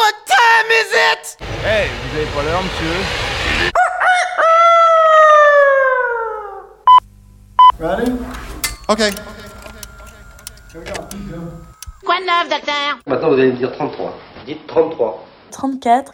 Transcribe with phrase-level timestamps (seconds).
[0.00, 1.36] What time is it?
[1.62, 2.96] Hey, vous avez pas l'heure, monsieur
[7.78, 8.12] Ready?
[8.88, 9.10] Okay.
[12.02, 12.98] Quoi de neuf, docteur?
[13.06, 14.18] Maintenant, vous allez me dire 33.
[14.46, 15.26] Dites 33.
[15.50, 16.12] 34.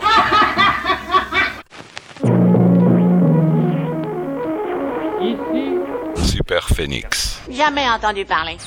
[6.25, 7.39] Super Phoenix.
[7.48, 8.58] Jamais entendu parler.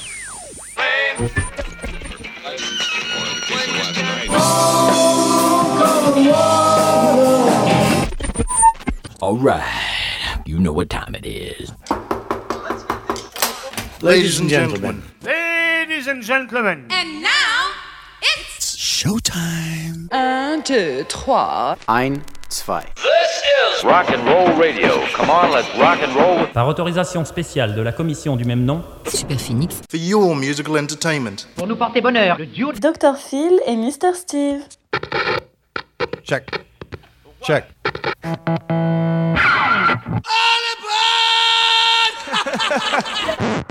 [9.22, 11.72] All right, you know what time it is.
[14.02, 15.04] Ladies and gentlemen.
[15.22, 17.72] Ladies and gentlemen And now,
[18.22, 20.08] it's Showtime.
[20.14, 21.76] Un, deux, trois.
[21.90, 22.86] Ein, zwei.
[23.84, 24.90] Rock and roll radio.
[25.16, 26.48] Come on, let's rock and roll.
[26.54, 29.82] Par autorisation spéciale de la commission du même nom, Super Phoenix.
[29.90, 31.48] For your musical entertainment.
[31.56, 33.16] Pour nous porter bonheur, le duo Dr.
[33.16, 34.14] Phil et Mr.
[34.16, 34.64] Steve.
[36.24, 36.50] Check.
[37.42, 37.66] Check.
[43.02, 43.64] Ladies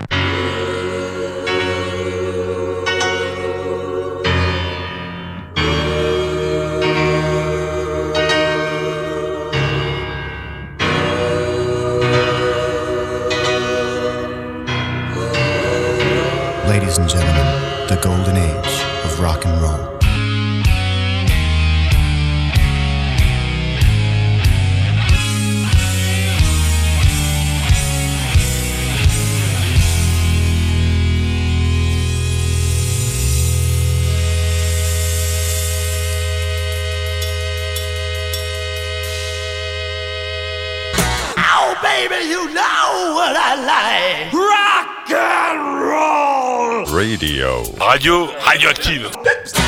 [43.49, 46.85] know what Rock and roll.
[46.95, 47.63] Radio.
[47.81, 49.68] Radio radioactive.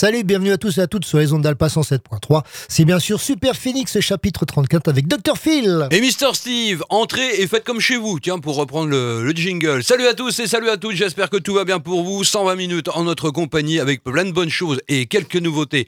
[0.00, 2.42] Salut, bienvenue à tous et à toutes sur les ondes d'Alpa 107.3.
[2.68, 5.36] C'est bien sûr Super Phoenix chapitre 34 avec Dr.
[5.36, 5.88] Phil.
[5.90, 9.84] Et Mister Steve, entrez et faites comme chez vous, tiens, pour reprendre le, le jingle.
[9.84, 12.24] Salut à tous et salut à toutes, j'espère que tout va bien pour vous.
[12.24, 15.86] 120 minutes en notre compagnie avec plein de bonnes choses et quelques nouveautés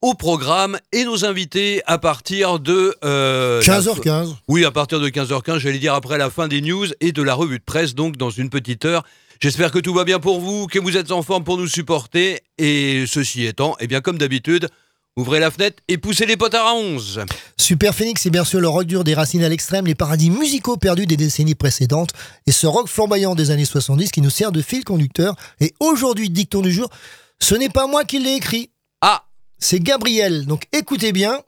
[0.00, 2.94] au programme et nos invités à partir de...
[3.04, 4.36] euh, la- 15h15.
[4.48, 7.34] Oui, à partir de 15h15, j'allais dire après la fin des news et de la
[7.34, 9.04] revue de presse, donc dans une petite heure.
[9.42, 12.42] J'espère que tout va bien pour vous, que vous êtes en forme pour nous supporter.
[12.58, 14.68] Et ceci étant, eh bien comme d'habitude,
[15.16, 17.24] ouvrez la fenêtre et poussez les potards à 11.
[17.56, 20.76] Super Phoenix, c'est bien sûr le rock dur des racines à l'extrême, les paradis musicaux
[20.76, 22.10] perdus des décennies précédentes
[22.46, 25.34] et ce rock flamboyant des années 70 qui nous sert de fil conducteur.
[25.58, 26.90] Et aujourd'hui, dicton du jour,
[27.38, 28.68] ce n'est pas moi qui l'ai écrit.
[29.00, 29.24] Ah
[29.58, 30.44] C'est Gabriel.
[30.44, 31.40] Donc écoutez bien.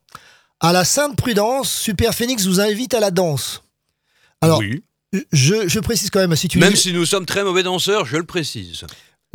[0.60, 3.64] À la Sainte Prudence, Super Phoenix vous invite à la danse.
[4.41, 4.82] Alors, oui.
[5.32, 8.16] Je, je précise quand même, si tu Même si nous sommes très mauvais danseurs, je
[8.16, 8.84] le précise.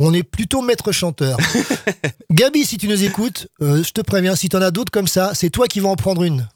[0.00, 1.36] On est plutôt maître chanteur.
[2.30, 5.08] Gabi, si tu nous écoutes, euh, je te préviens, si tu en as d'autres comme
[5.08, 6.48] ça, c'est toi qui vas en prendre une.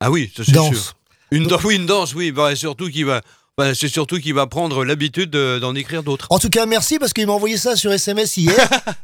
[0.00, 0.74] Ah oui, c'est Danse.
[0.74, 0.92] sûr.
[1.32, 2.30] Une, dan- oui, une danse, oui.
[2.30, 3.22] Bah, surtout qui va,
[3.58, 6.26] bah, c'est surtout qu'il va prendre l'habitude de- d'en écrire d'autres.
[6.30, 8.54] En tout cas, merci parce qu'il m'a envoyé ça sur SMS hier.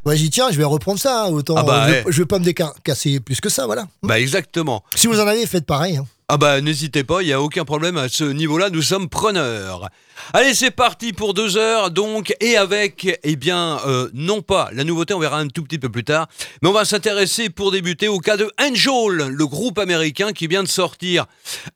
[0.04, 1.24] Moi, j'ai dit, tiens, je vais reprendre ça.
[1.24, 2.04] hein, autant, Ah bah, je, ouais.
[2.08, 3.88] je vais pas me décasser plus que ça, voilà.
[4.04, 4.84] Bah exactement.
[4.94, 5.96] Si vous en avez, faites pareil.
[5.96, 6.06] hein.
[6.34, 9.91] Ah bah n'hésitez pas, il n'y a aucun problème à ce niveau-là, nous sommes preneurs.
[10.32, 14.84] Allez, c'est parti pour deux heures, donc, et avec, eh bien, euh, non pas la
[14.84, 16.28] nouveauté, on verra un tout petit peu plus tard,
[16.62, 20.62] mais on va s'intéresser pour débuter au cas de Angel, le groupe américain qui vient
[20.62, 21.26] de sortir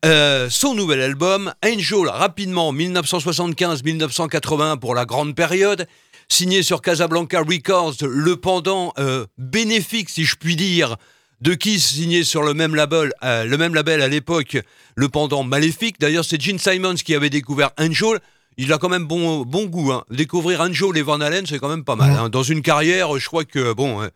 [0.07, 1.53] euh, son nouvel album.
[1.63, 5.87] Angel, rapidement, 1975-1981 pour la grande période,
[6.31, 10.97] signé sur Casablanca Records, le pendant euh, bénéfique, si je puis dire,
[11.41, 14.59] de Kiss signé sur le même label, euh, le même label à l'époque,
[14.95, 16.01] le pendant maléfique.
[16.01, 18.19] D'ailleurs, c'est Gene Simons qui avait découvert Angel.
[18.59, 19.93] Il a quand même bon, bon goût.
[19.93, 20.05] Hein.
[20.11, 22.11] Découvrir Angel et Van Halen, c'est quand même pas mal.
[22.19, 22.29] hein.
[22.31, 24.09] Dans une carrière, je crois que, bon, euh,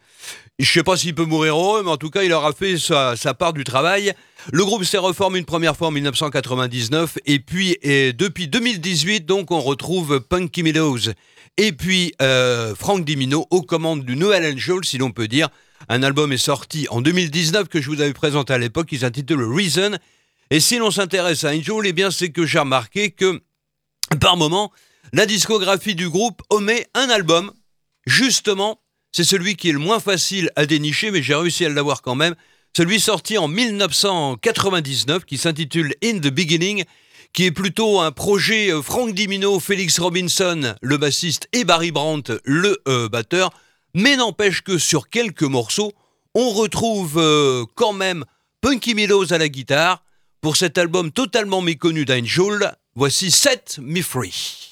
[0.58, 3.17] je sais pas s'il peut mourir heureux, mais en tout cas, il aura fait sa,
[3.17, 4.14] sa part du travail.
[4.50, 9.50] Le groupe s'est reformé une première fois en 1999, et puis, et depuis 2018, donc,
[9.50, 10.99] on retrouve Punky Meadows
[11.58, 15.49] et puis euh, Frank Dimino aux commandes du Noël Angel, si l'on peut dire.
[15.88, 19.43] Un album est sorti en 2019 que je vous avais présenté à l'époque, qui s'intitule
[19.43, 19.97] Reason.
[20.50, 23.41] Et si l'on s'intéresse à Angel, eh bien c'est que j'ai remarqué que
[24.21, 24.73] par moment,
[25.12, 27.53] la discographie du groupe omet un album.
[28.06, 28.81] Justement,
[29.12, 32.15] c'est celui qui est le moins facile à dénicher, mais j'ai réussi à l'avoir quand
[32.15, 32.35] même.
[32.76, 36.85] Celui sorti en 1999 qui s'intitule In the Beginning,
[37.33, 42.33] qui est plutôt un projet euh, Frank Dimino, Félix Robinson, le bassiste, et Barry Brandt,
[42.44, 43.50] le euh, batteur.
[43.94, 45.92] Mais n'empêche que sur quelques morceaux,
[46.34, 48.25] on retrouve euh, quand même
[48.60, 50.04] Punky Meadows à la guitare.
[50.40, 54.70] Pour cet album totalement méconnu d'Angel, voici Set Me Free.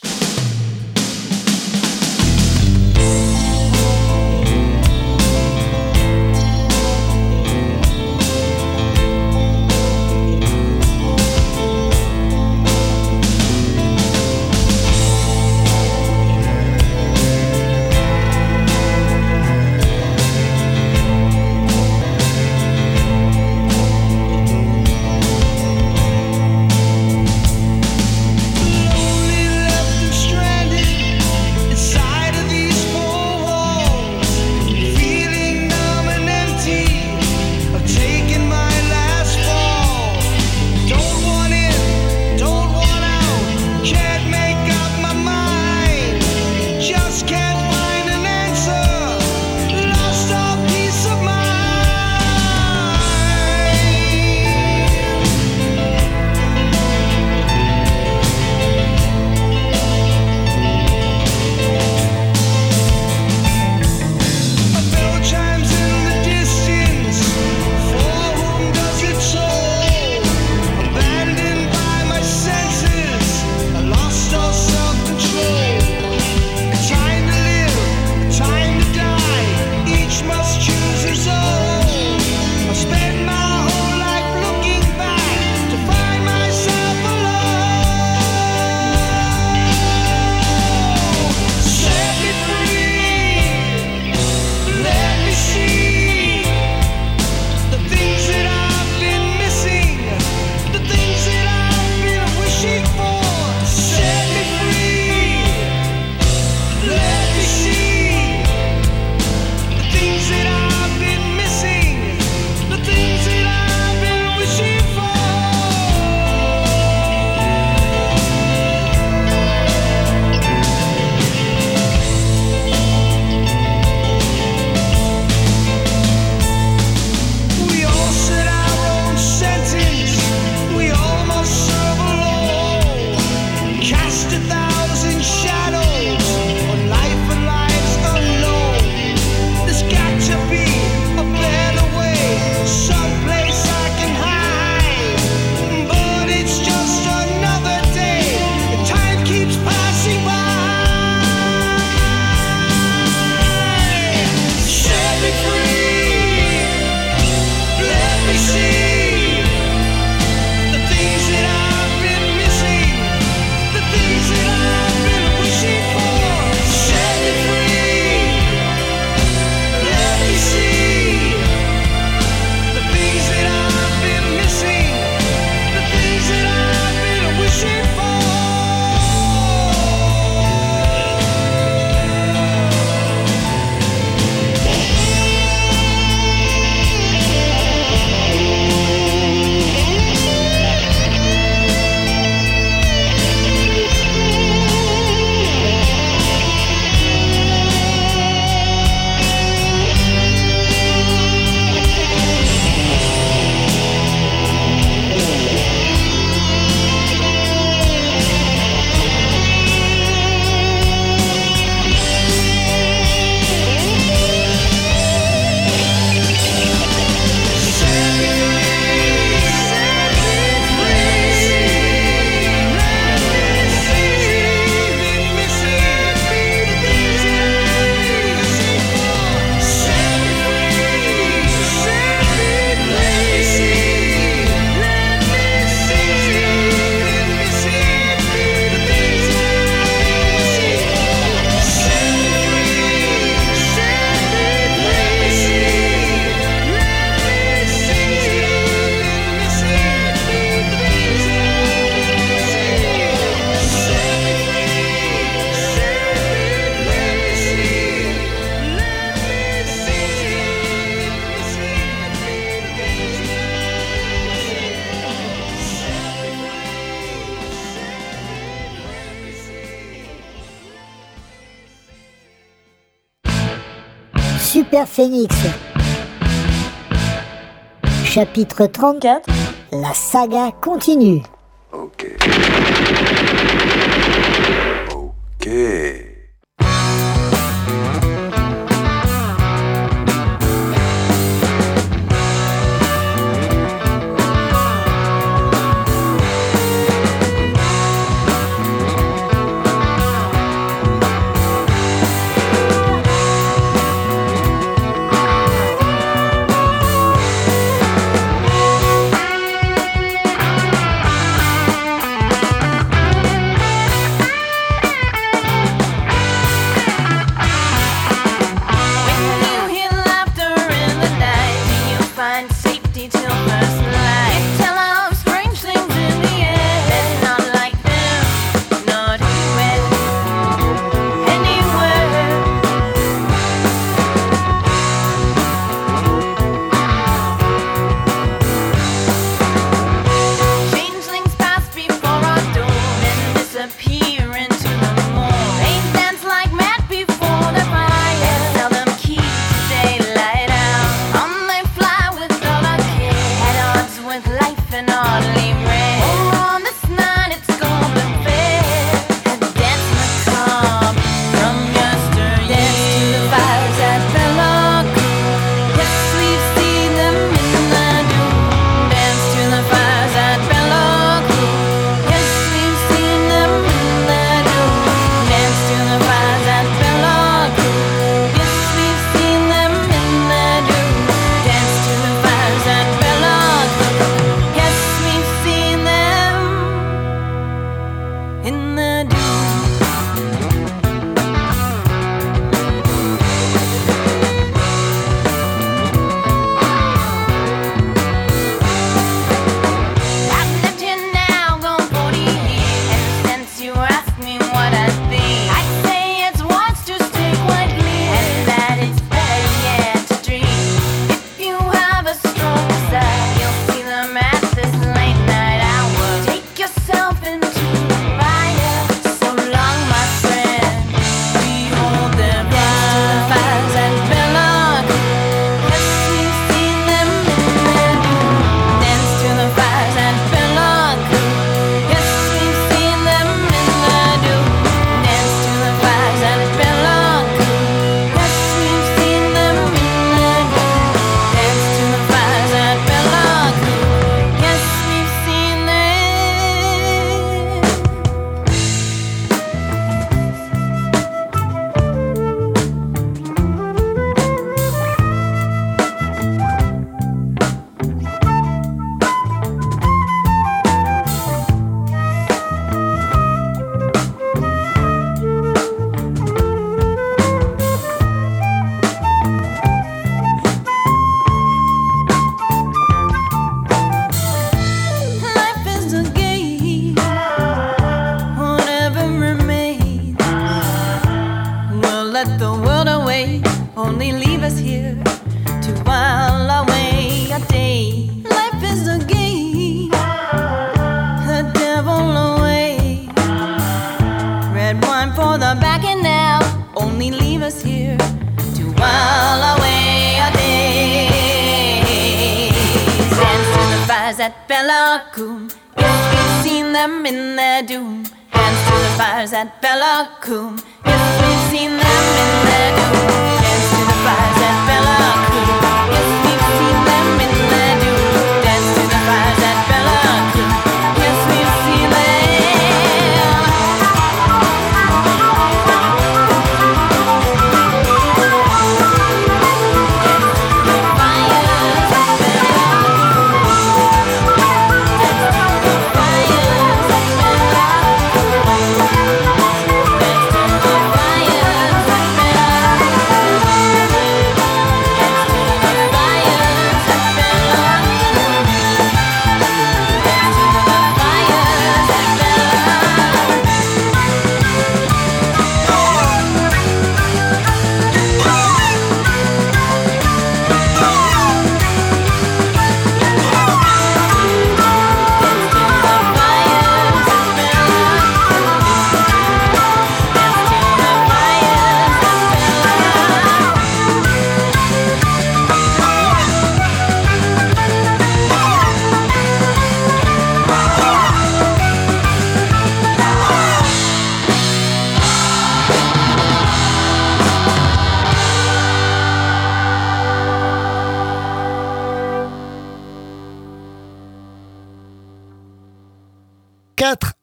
[278.05, 279.23] Chapitre 34
[279.71, 281.23] La saga continue.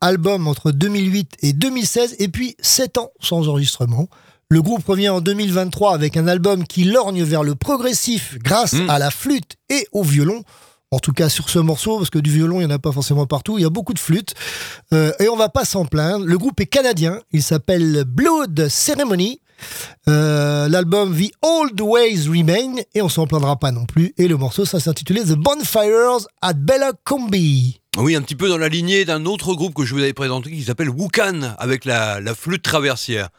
[0.06, 4.08] 4 albums entre 2008 et 2016 et puis 7 ans sans enregistrement.
[4.50, 8.90] Le groupe revient en 2023 avec un album qui lorgne vers le progressif grâce Mm.
[8.90, 10.44] à la flûte et au violon.
[10.92, 12.92] En tout cas sur ce morceau, parce que du violon, il n'y en a pas
[12.92, 14.36] forcément partout, il y a beaucoup de flûtes.
[14.94, 16.24] Euh, et on va pas s'en plaindre.
[16.24, 19.42] Le groupe est canadien, il s'appelle Blood Ceremony.
[20.10, 24.14] Euh, L'album The Old Ways Remain, et on s'en plaindra pas non plus.
[24.18, 27.82] Et le morceau, ça s'intitulait The Bonfires at Bella Combi.
[27.98, 30.52] Oui, un petit peu dans la lignée d'un autre groupe que je vous avais présenté
[30.52, 33.30] qui s'appelle Wukan avec la, flûte traversière.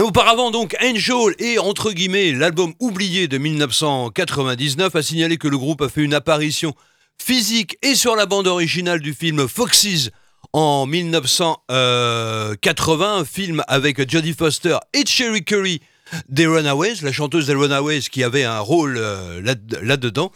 [0.00, 5.82] Auparavant donc, Angel et entre guillemets l'album oublié de 1999 a signalé que le groupe
[5.82, 6.74] a fait une apparition
[7.22, 10.08] physique et sur la bande originale du film Foxes
[10.54, 15.82] en 1980, un film avec Jodie Foster et Cherry Curry
[16.28, 20.32] des Runaways, la chanteuse des Runaways qui avait un rôle euh, là- là-dedans.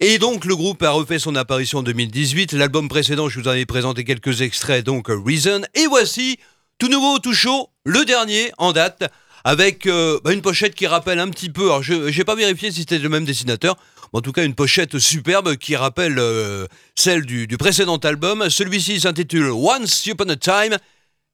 [0.00, 2.52] Et donc le groupe a refait son apparition en 2018.
[2.52, 5.62] L'album précédent, je vous avais présenté quelques extraits, donc Reason.
[5.74, 6.38] Et voici,
[6.78, 9.04] tout nouveau, tout chaud, le dernier en date,
[9.44, 12.70] avec euh, bah, une pochette qui rappelle un petit peu, alors je n'ai pas vérifié
[12.70, 13.76] si c'était le même dessinateur,
[14.12, 18.50] mais en tout cas une pochette superbe qui rappelle euh, celle du, du précédent album.
[18.50, 20.76] Celui-ci s'intitule Once Upon a Time,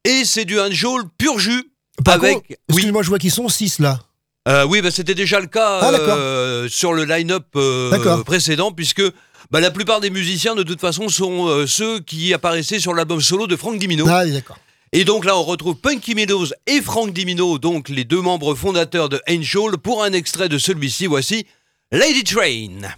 [0.05, 1.71] et c'est du Angel pur jus.
[2.05, 4.01] Par avec, contre, excuse-moi, je vois qu'ils sont 6 là.
[4.49, 9.03] euh, oui, bah, c'était déjà le cas Ah, euh, sur le line-up euh, précédent, puisque
[9.51, 13.47] bah, la plupart des musiciens, de toute façon, sont ceux qui apparaissaient sur l'album solo
[13.47, 14.07] de Frank Dimino.
[14.09, 14.59] Ah, oui, d'accord.
[14.93, 19.09] Et donc là, on retrouve Punky Meadows et Frank Dimino, donc les deux membres fondateurs
[19.09, 21.07] de Angel, pour un extrait de celui-ci.
[21.07, 21.47] Voici
[21.93, 22.89] Lady Train.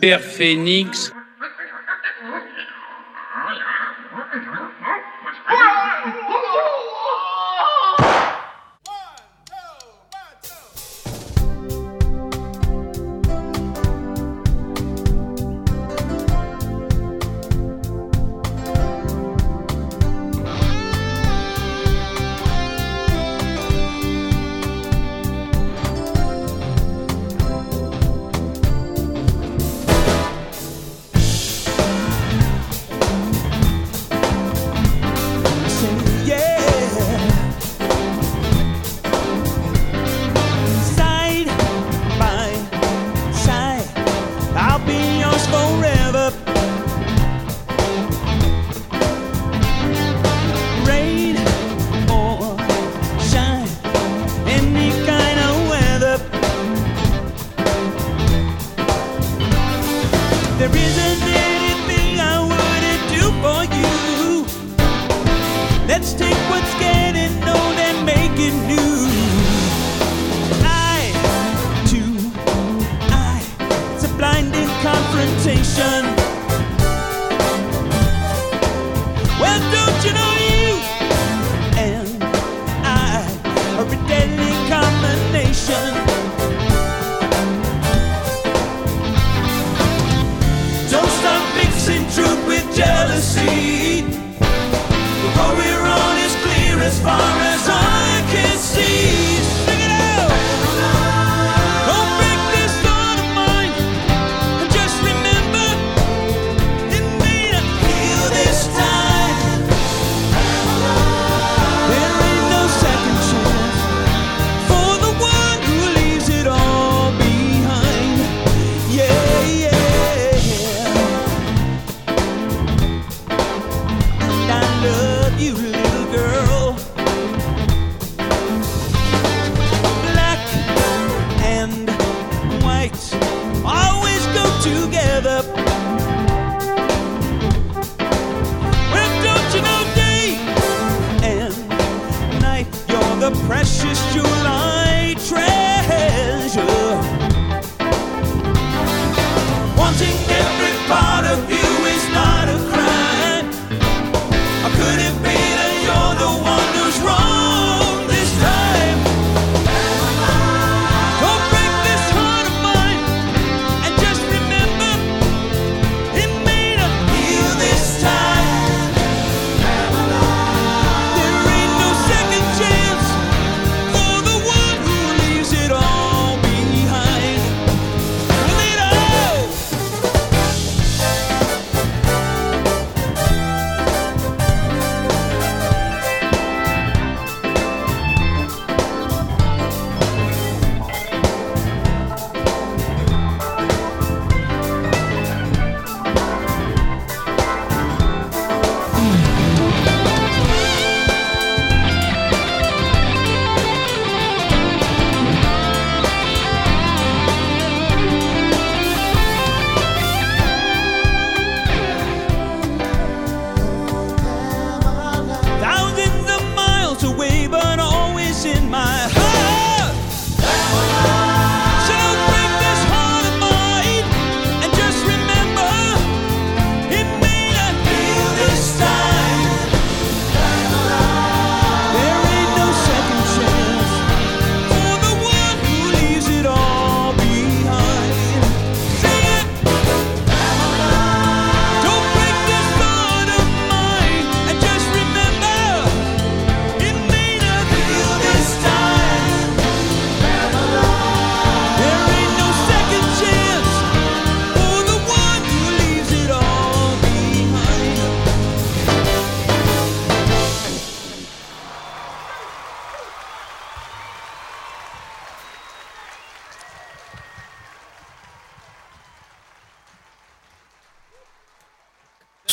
[0.00, 1.12] Père Phénix,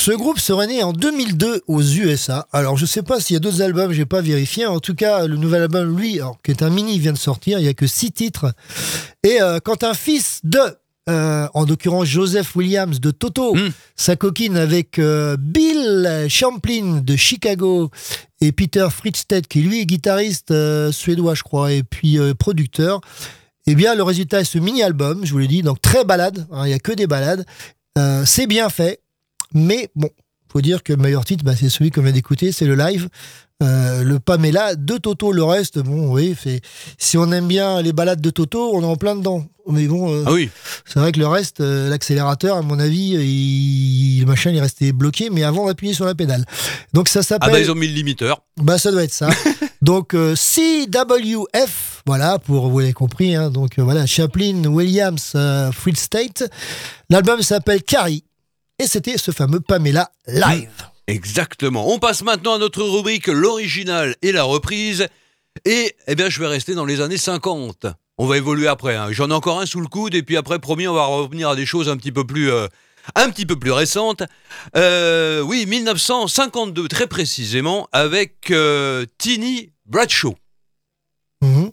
[0.06, 2.48] Ce groupe serait né en 2002 aux USA.
[2.52, 4.68] Alors je ne sais pas s'il y a d'autres albums, j'ai pas vérifié.
[4.68, 7.58] En tout cas, le nouvel album, lui, qui est un mini, vient de sortir.
[7.58, 8.54] Il y a que six titres.
[9.24, 10.60] Et euh, quand un fils de
[11.10, 13.72] euh, en l'occurrence Joseph Williams de Toto, hmm.
[13.96, 17.90] sa coquine avec euh, Bill Champlin de Chicago
[18.42, 20.54] et Peter Fridstedt, qui lui est guitariste
[20.92, 23.02] suédois, je crois, et puis producteur.
[23.66, 26.66] Eh bien, le résultat est ce mini-album, je vous l'ai dit, donc très balade, hein,
[26.66, 27.44] il n'y a que des balades.
[28.26, 29.02] c'est bien fait,
[29.56, 30.10] mais bon,
[30.52, 33.10] faut dire que le meilleur titre, bah, c'est celui qu'on vient d'écouter, c'est le live.
[33.64, 36.36] Euh, le Pamela de Toto, le reste, bon, oui,
[36.98, 39.46] si on aime bien les balades de Toto, on est en plein dedans.
[39.68, 40.50] Mais bon, euh, Ah oui.
[40.86, 44.62] c'est vrai que le reste, euh, l'accélérateur, à mon avis, il, le machin, il est
[44.62, 46.46] resté bloqué, mais avant d'appuyer sur la pédale.
[46.94, 47.52] Donc ça Ah s'appelle.
[47.52, 48.42] bah ils ont mis le limiteur.
[48.58, 49.30] Bah ça doit être ça.
[49.82, 53.36] donc CWF, voilà pour vous l'avez compris.
[53.36, 55.36] hein, donc voilà Chaplin Williams
[55.74, 56.50] Free State.
[57.10, 58.24] L'album s'appelle Carrie
[58.80, 60.70] et c'était ce fameux Pamela live.
[61.08, 61.92] Exactement.
[61.94, 65.08] On passe maintenant à notre rubrique l'original et la reprise.
[65.64, 67.86] Et eh bien, je vais rester dans les années 50.
[68.18, 68.96] On va évoluer après.
[68.96, 69.12] hein.
[69.12, 71.56] J'en ai encore un sous le coude et puis après, promis, on va revenir à
[71.56, 72.68] des choses un petit peu plus, euh,
[73.16, 74.24] un petit peu plus récentes.
[74.76, 80.36] Euh, oui, 1952 très précisément avec euh, Tini Bradshaw.
[81.42, 81.72] Mhm.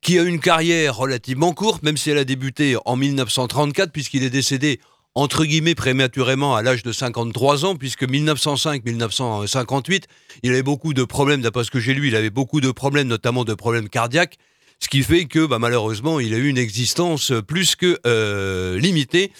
[0.00, 4.30] qui a une carrière relativement courte, même si elle a débuté en 1934, puisqu'il est
[4.30, 4.80] décédé
[5.14, 10.04] entre guillemets prématurément à l'âge de 53 ans, puisque 1905-1958,
[10.42, 13.08] il avait beaucoup de problèmes, d'après ce que j'ai lu, il avait beaucoup de problèmes,
[13.08, 14.38] notamment de problèmes cardiaques,
[14.80, 19.30] ce qui fait que bah, malheureusement, il a eu une existence plus que euh, limitée.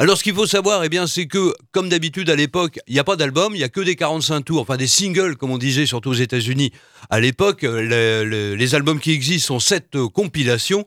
[0.00, 3.00] Alors ce qu'il faut savoir, eh bien, c'est que, comme d'habitude à l'époque, il n'y
[3.00, 5.58] a pas d'album, il n'y a que des 45 tours, enfin des singles, comme on
[5.58, 6.72] disait, surtout aux États-Unis.
[7.10, 10.84] À l'époque, euh, le- le- les albums qui existent sont sept compilations,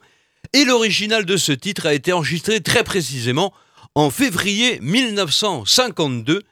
[0.54, 3.54] et l'original de ce titre a été enregistré très précisément
[3.96, 6.44] en février 1952.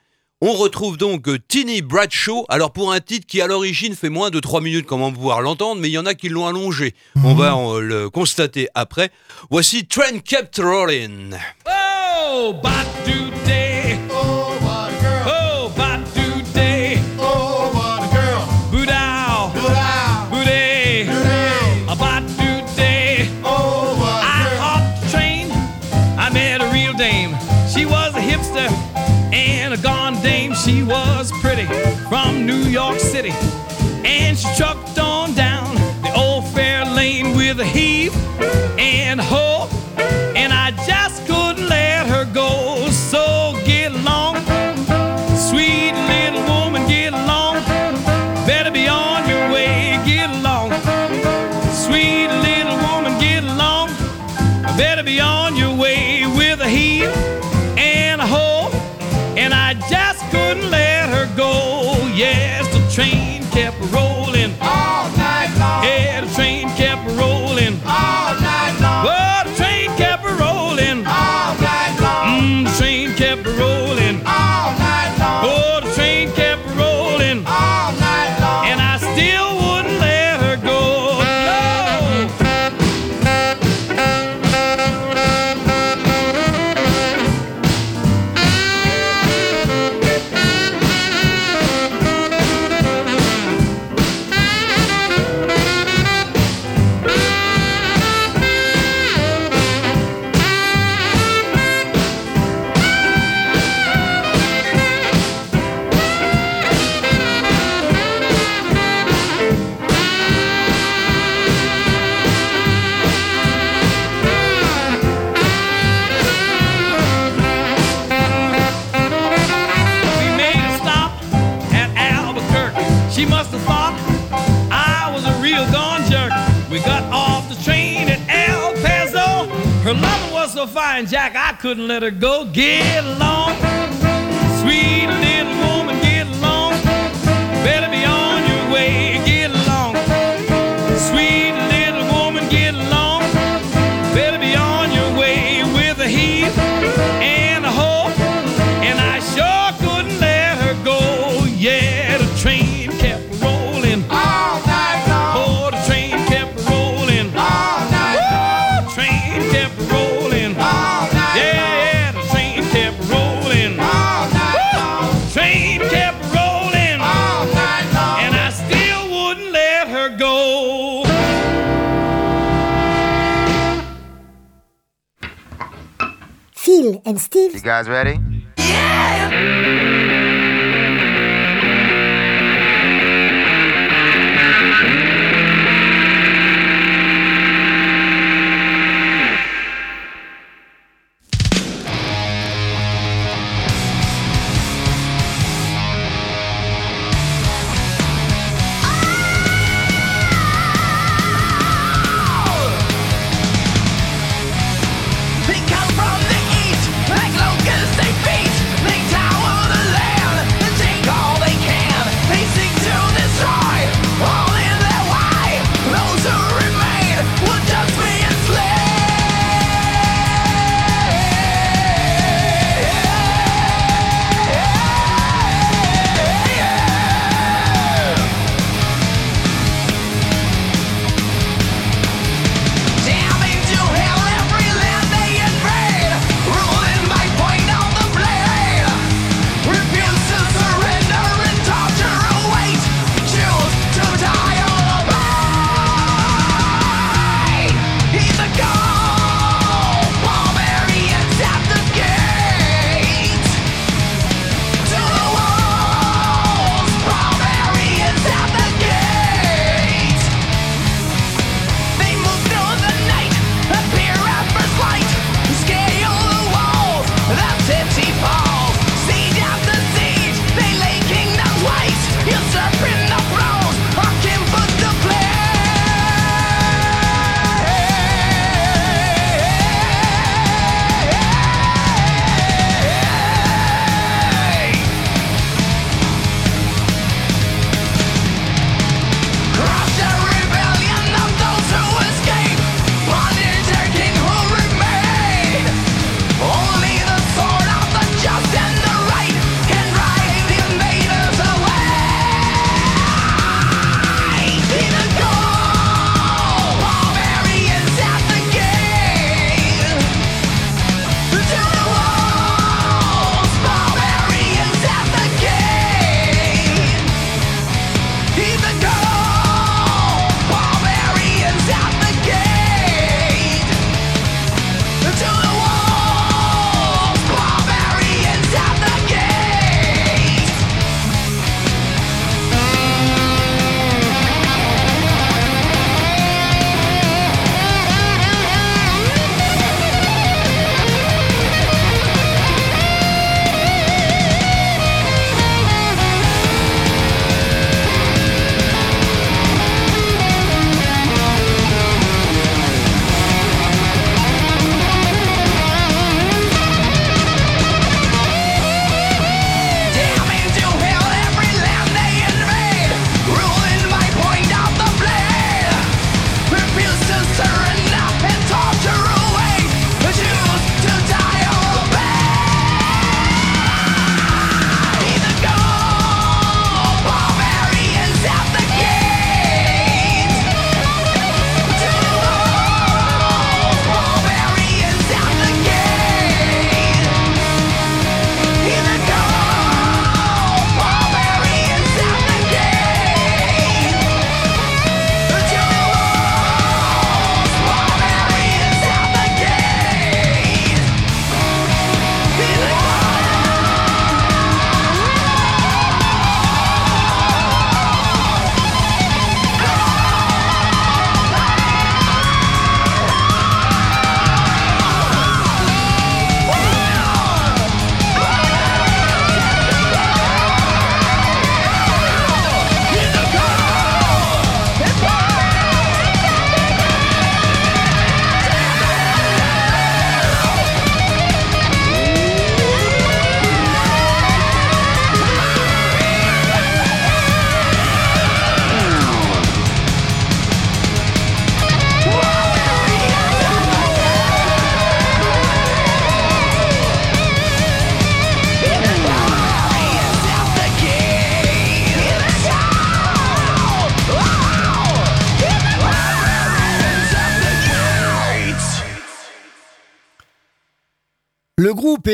[0.41, 4.29] On retrouve donc euh, Tini Bradshaw, alors pour un titre qui à l'origine fait moins
[4.29, 6.47] de 3 minutes, comme on va pouvoir l'entendre, mais il y en a qui l'ont
[6.47, 6.95] allongé.
[7.23, 9.11] On va euh, le constater après.
[9.49, 11.35] Voici Train Kept Rolling.
[11.67, 12.53] Oh.
[14.11, 14.68] Oh,
[32.09, 33.31] from New York City.
[34.03, 38.15] And she trucked on down the old fair lane with a heave
[38.79, 39.23] and a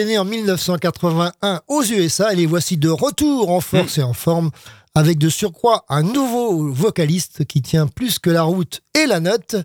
[0.05, 4.51] né en 1981 aux USA et les voici de retour en force et en forme
[4.95, 9.57] avec de surcroît un nouveau vocaliste qui tient plus que la route et la note.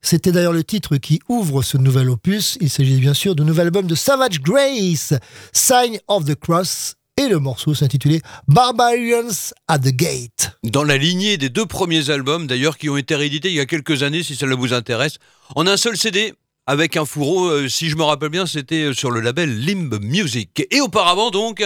[0.00, 2.56] C'était d'ailleurs le titre qui ouvre ce nouvel opus.
[2.60, 5.12] Il s'agit bien sûr du nouvel album de Savage Grace,
[5.52, 10.52] Sign of the Cross, et le morceau s'intitulait Barbarians at the Gate.
[10.62, 13.66] Dans la lignée des deux premiers albums, d'ailleurs, qui ont été réédités il y a
[13.66, 15.18] quelques années, si cela vous intéresse,
[15.56, 16.32] en un seul CD,
[16.68, 19.98] avec un fourreau, euh, si je me rappelle bien, c'était euh, sur le label Limb
[20.02, 20.66] Music.
[20.70, 21.64] Et auparavant, donc,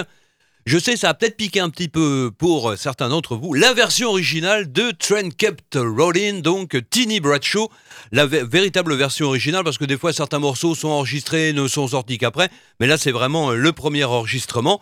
[0.65, 3.75] je sais, ça a peut-être piqué un petit peu pour euh, certains d'entre vous, la
[3.75, 7.69] version originale de Train Kept Rolling, donc Tiny Bradshaw,
[8.13, 11.67] la vé- véritable version originale, parce que des fois certains morceaux sont enregistrés et ne
[11.67, 12.49] sont sortis qu'après,
[12.79, 14.81] mais là c'est vraiment le premier enregistrement.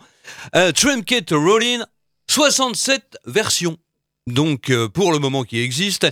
[0.55, 1.79] Euh, Train Kept Rolling,
[2.29, 3.77] 67 versions.
[4.27, 6.05] Donc, euh, pour le moment qui existe,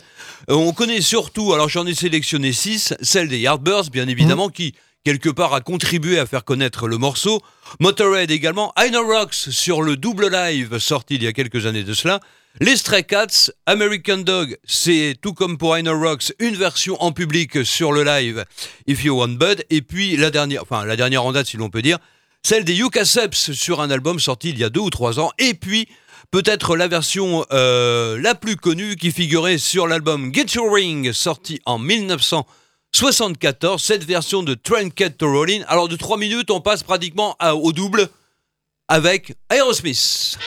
[0.49, 4.73] Euh, on connaît surtout, alors j'en ai sélectionné 6, celle des Yardbirds, bien évidemment, qui
[5.05, 7.39] quelque part a contribué à faire connaître le morceau.
[7.79, 11.93] Motorhead également, Inner Rocks sur le double live sorti il y a quelques années de
[11.93, 12.19] cela.
[12.59, 17.63] Les Stray Cats, American Dog, c'est tout comme pour Inner Rocks, une version en public
[17.63, 18.43] sur le live
[18.87, 19.63] If You Want Bud.
[19.69, 21.99] Et puis la dernière, enfin la dernière en date si l'on peut dire,
[22.43, 25.31] celle des Yucca Seps sur un album sorti il y a deux ou trois ans.
[25.37, 25.87] Et puis
[26.31, 31.59] peut-être la version euh, la plus connue qui figurait sur l'album Get Your Ring sorti
[31.65, 35.63] en 1974, cette version de Trinket to Rollin.
[35.67, 38.09] Alors de 3 minutes, on passe pratiquement au double
[38.87, 40.37] avec Aerosmith.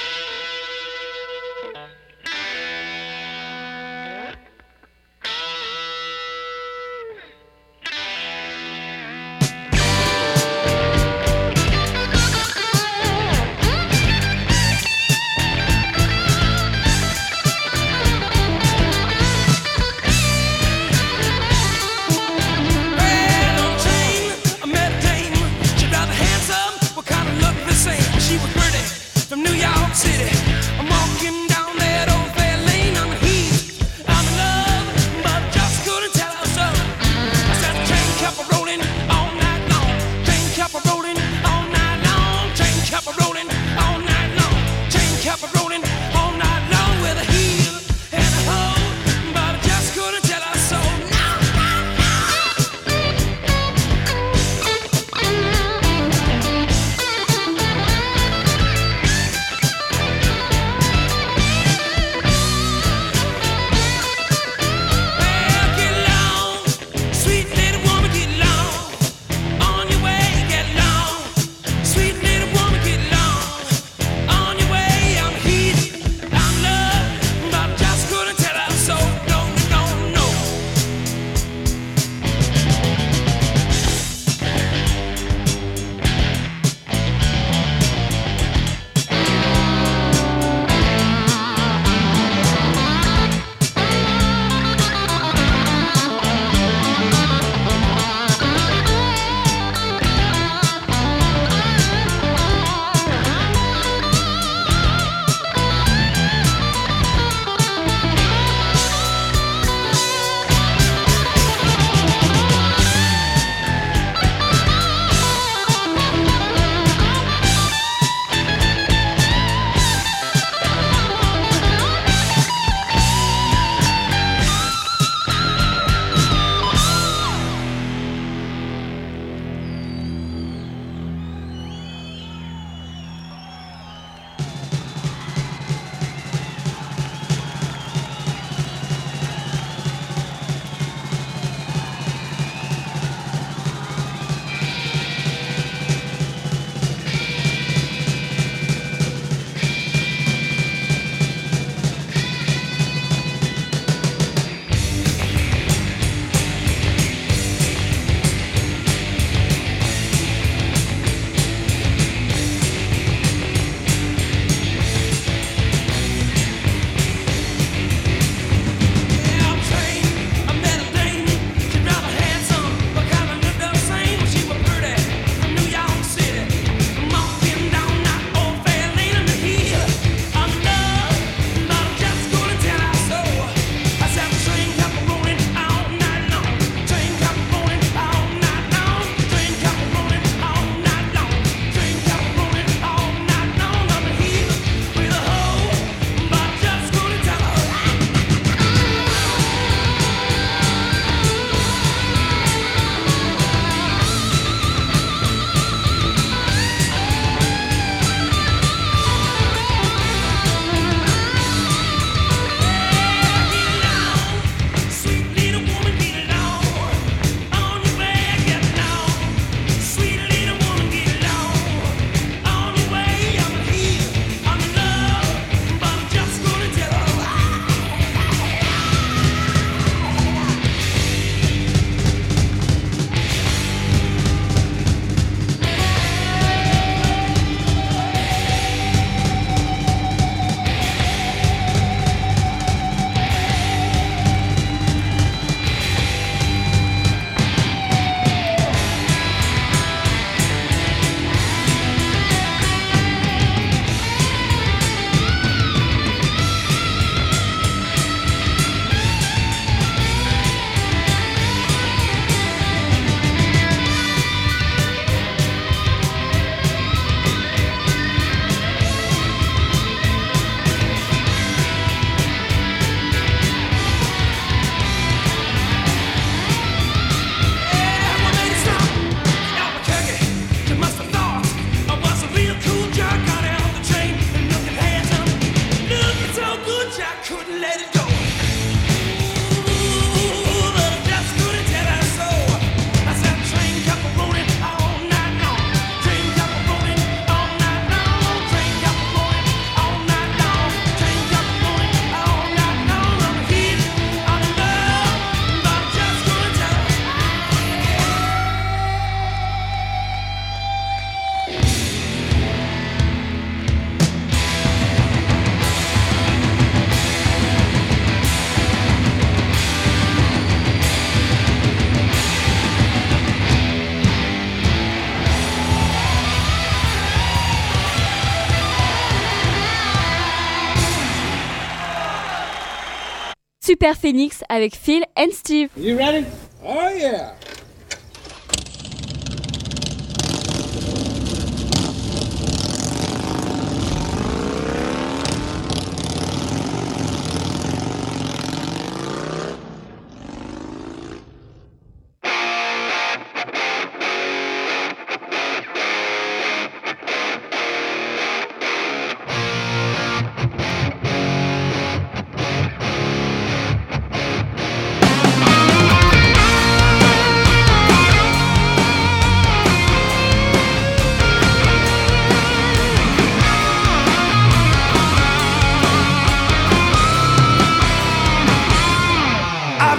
[333.82, 335.68] Super Phoenix avec Phil and Steve.
[335.76, 336.24] You ready?
[336.64, 337.32] Oh yeah!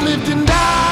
[0.03, 0.82] lived and died.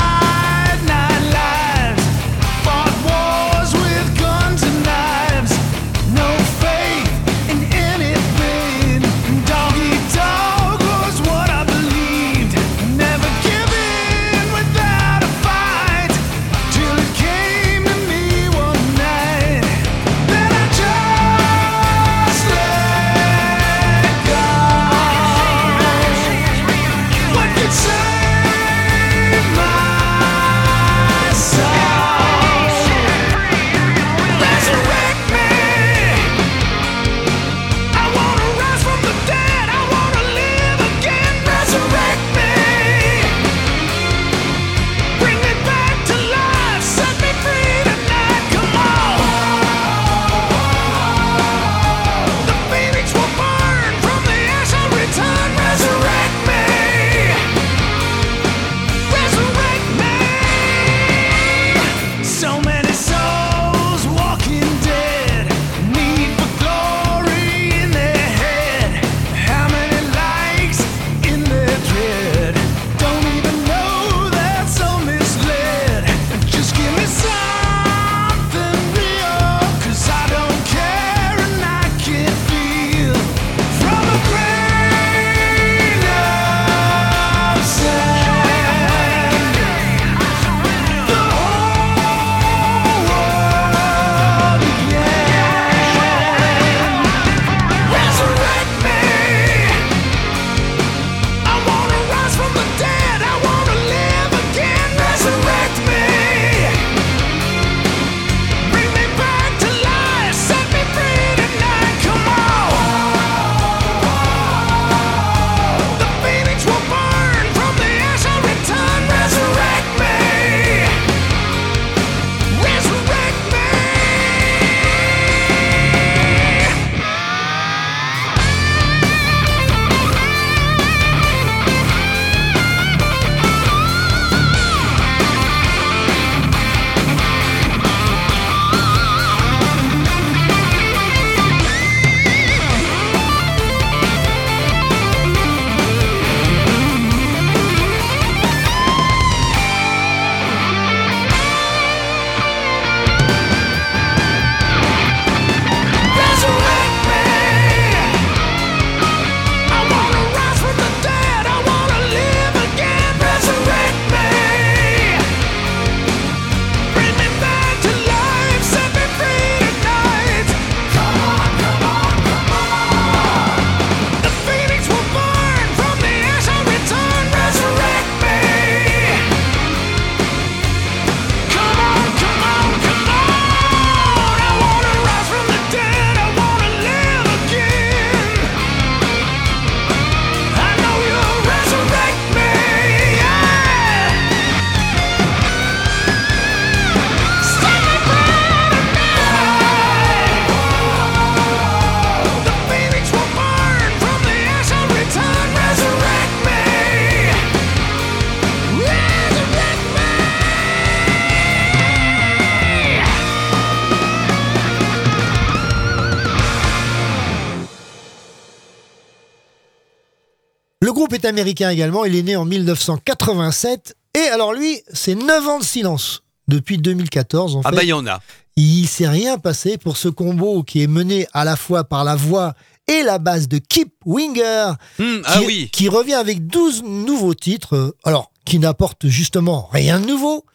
[221.01, 223.95] groupe est américain également, il est né en 1987.
[224.15, 227.55] Et alors lui, c'est 9 ans de silence depuis 2014.
[227.55, 228.21] En ah fait, bah il y en a.
[228.55, 232.15] Il s'est rien passé pour ce combo qui est mené à la fois par la
[232.15, 232.53] voix
[232.87, 235.69] et la base de Kip Winger, hmm, ah qui, oui.
[235.71, 240.45] qui revient avec 12 nouveaux titres, euh, alors qui n'apportent justement rien de nouveau,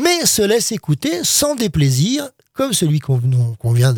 [0.00, 3.18] mais se laisse écouter sans déplaisir, comme celui qu'on
[3.72, 3.92] vient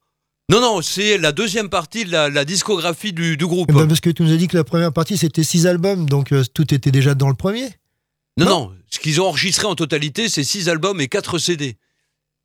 [0.52, 3.70] Non, non, c'est la deuxième partie de la, la discographie du, du groupe.
[3.72, 6.08] Eh ben, Parce que tu nous as dit que la première partie c'était six albums,
[6.08, 7.70] donc tout était déjà dans le premier?
[8.38, 11.76] non, non, ce qu'ils ont enregistré en totalité, c'est six albums et quatre CD.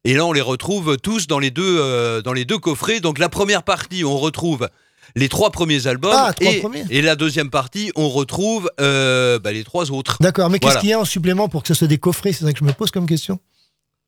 [0.05, 3.01] Et là, on les retrouve tous dans les deux, euh, dans les deux coffrets.
[3.01, 4.69] Donc, la première partie, on retrouve
[5.15, 6.13] les trois premiers albums.
[6.15, 6.85] Ah, trois et, premiers.
[6.91, 10.17] et la deuxième partie, on retrouve euh, bah, les trois autres.
[10.21, 12.33] D'accord, mais qu'est-ce qu'il y a en supplément pour que ce soit des coffrets?
[12.33, 13.39] C'est ça que je me pose comme question.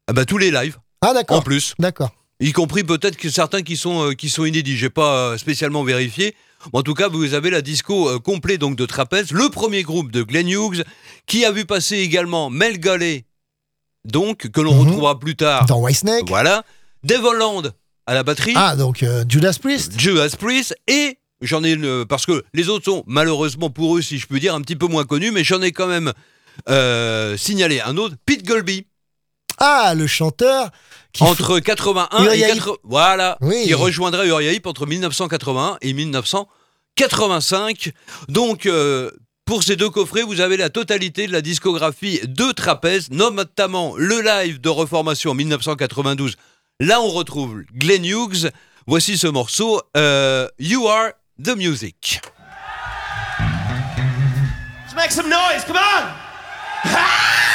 [0.09, 1.75] Ah bah, tous les lives, Ah en d'accord, plus.
[1.79, 2.11] d'accord.
[2.41, 4.77] y compris peut-être que certains qui sont, euh, qui sont inédits.
[4.77, 6.35] J'ai pas euh, spécialement vérifié.
[6.73, 10.11] En tout cas, vous avez la disco euh, complet donc de Trapèze, le premier groupe
[10.11, 10.83] de Glenn Hughes,
[11.27, 13.25] qui a vu passer également Mel Galley,
[14.05, 14.81] donc que l'on Mhm.
[14.87, 15.67] retrouvera plus tard.
[15.67, 16.29] Dans Whitesnake.
[16.29, 16.63] Voilà,
[17.03, 17.63] Devon Land
[18.07, 19.99] à la batterie, Ah donc euh, Judas Priest.
[19.99, 24.19] Judas Priest et j'en ai une, parce que les autres sont malheureusement pour eux, si
[24.19, 26.13] je puis dire, un petit peu moins connus, mais j'en ai quand même
[26.69, 28.87] euh, signalé un autre, Pete Gulby.
[29.59, 30.71] Ah le chanteur
[31.13, 32.55] qui entre 81 et Uriah Heep.
[32.57, 33.63] 80, voilà, Oui.
[33.65, 37.93] qui rejoindrait Uriah Heep entre 1981 et 1985.
[38.29, 39.11] Donc euh,
[39.45, 44.21] pour ces deux coffrets, vous avez la totalité de la discographie de Trapèze, notamment le
[44.23, 46.37] live de reformation en 1992.
[46.81, 48.51] Là, on retrouve Glenn Hughes.
[48.87, 51.11] Voici ce morceau, euh, You Are
[51.43, 52.21] the Music.
[54.87, 56.91] Let's make some noise, come on!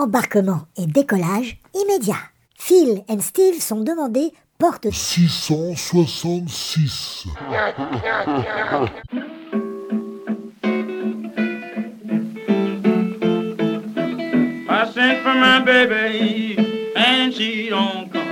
[0.00, 2.14] embarquement et décollage immédiat.
[2.56, 7.26] Phil et Steve sont demandés porte 666.
[14.72, 18.28] I sent for my baby and she don't come.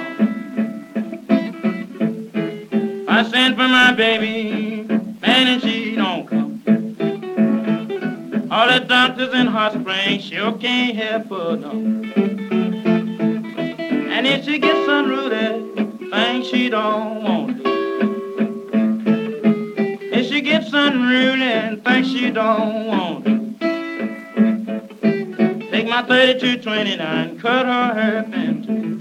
[3.09, 4.87] I sent for my baby
[5.23, 6.38] and she don't come.
[8.51, 11.71] All the doctors in Hot Springs sure can't help her no.
[14.11, 17.71] And if she gets unruly, things she don't want to.
[20.15, 23.31] If she gets and things she don't want to.
[25.71, 28.99] Take my 3229, cut her hair in two.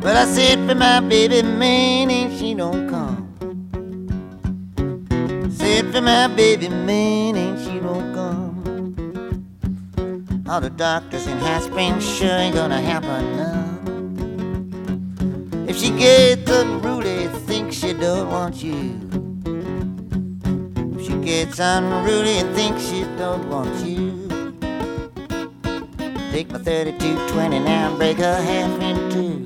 [0.00, 3.17] Well, I said for my baby man and she don't come.
[5.68, 8.54] Said for my baby man and she don't come.
[10.48, 13.68] All the doctors in High Springs sure ain't gonna happen now.
[15.68, 18.98] If she gets unruly, think she don't want you.
[20.96, 24.26] If she gets unruly thinks she don't want you.
[26.32, 29.36] Take my 3220 now and break her half in two.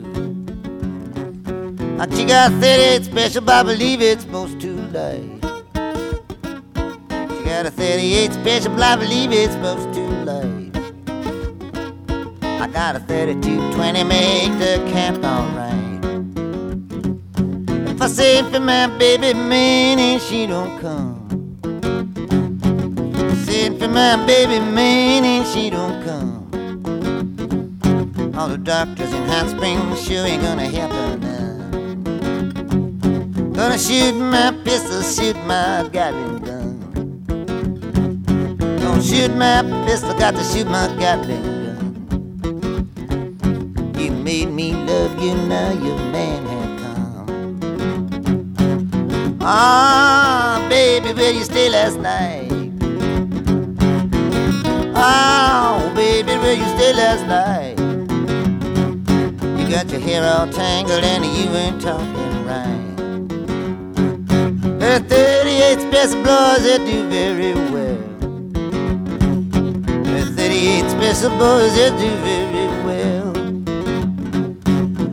[2.01, 5.42] Uh, She got 38 special, but I believe it's most too late.
[7.53, 10.75] Got a 38 special, I believe it's most too late.
[12.43, 16.01] I got a 3220, make the camp alright.
[17.91, 21.29] If I say for my baby man and she don't come.
[23.15, 26.49] I Said for my baby man and she don't come.
[28.35, 31.69] All the doctors in Hot Springs sure ain't gonna help her now.
[33.53, 36.42] Gonna shoot my pistol, shoot my gun.
[39.03, 41.79] Shoot my pistol, got to shoot my Gatling gun.
[43.99, 47.69] You made me love you, now your man had come.
[49.41, 52.51] Ah, baby, where you stay last night?
[54.95, 57.79] Oh, baby, where you stay last night?
[59.59, 62.79] You got your hair all tangled and you ain't talking right.
[64.79, 67.82] The 38 special boys that do very well.
[70.53, 73.33] The 38 special boys that do very well.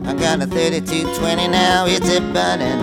[0.06, 2.80] I got a 3220 now, it's a burning.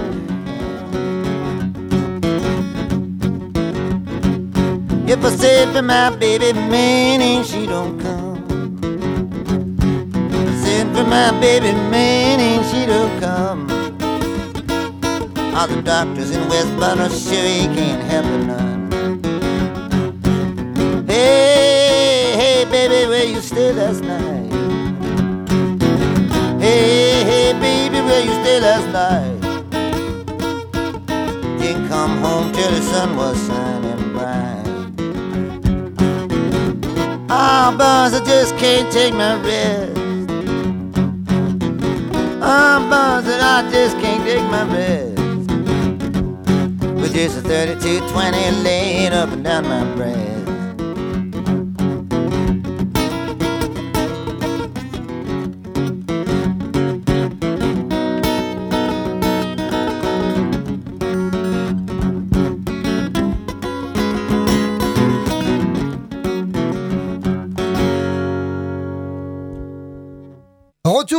[5.08, 8.48] If I say for my baby man and she don't come.
[10.64, 13.70] Send for my baby man and she don't come.
[15.56, 18.68] All the doctors in West Butler sure he can't help her none.
[23.68, 24.52] Stay last night?
[26.62, 29.42] Hey, hey, baby, where you stay last night?
[31.60, 34.64] Didn't come home till the sun was shining bright.
[37.30, 39.98] Ah, boss, I just can't take my rest.
[42.42, 45.18] Ah, boss, and I just can't take my rest.
[47.02, 50.37] With just a 3220 laid up and down my breast.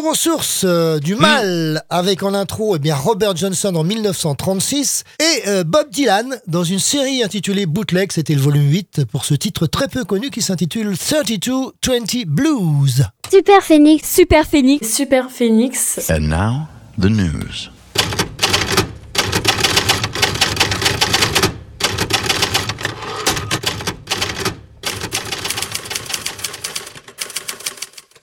[0.09, 5.49] Aux sources euh, du mal avec en intro eh bien Robert Johnson en 1936 et
[5.49, 9.67] euh, Bob Dylan dans une série intitulée Bootleg, c'était le volume 8 pour ce titre
[9.67, 13.05] très peu connu qui s'intitule 3220 Blues.
[13.31, 14.09] Super Phoenix.
[14.09, 14.89] Super Phoenix.
[14.89, 16.11] Super Phoenix.
[16.11, 16.67] And now,
[16.99, 17.71] the news.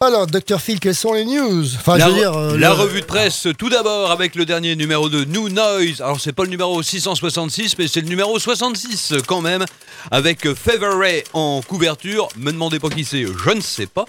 [0.06, 1.66] Alors, Dr Phil, quelles sont les news?
[1.76, 4.36] Enfin, la, je veux re- dire, euh, la le- revue de presse, tout d'abord avec
[4.36, 6.02] le dernier numéro de New Noise.
[6.02, 9.66] Alors, c'est pas le numéro 666, mais c'est le numéro 66 quand même,
[10.12, 12.28] avec Favor Ray en couverture.
[12.38, 14.06] Me demandez pas qui c'est, je ne sais pas.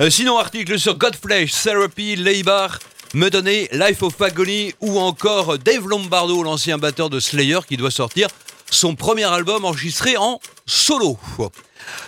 [0.00, 2.78] Euh, sinon, article sur Godflesh, Therapy, Leibar.
[3.14, 7.90] Me donner Life of Agony ou encore Dave Lombardo, l'ancien batteur de Slayer, qui doit
[7.90, 8.28] sortir
[8.70, 11.16] son premier album enregistré en solo.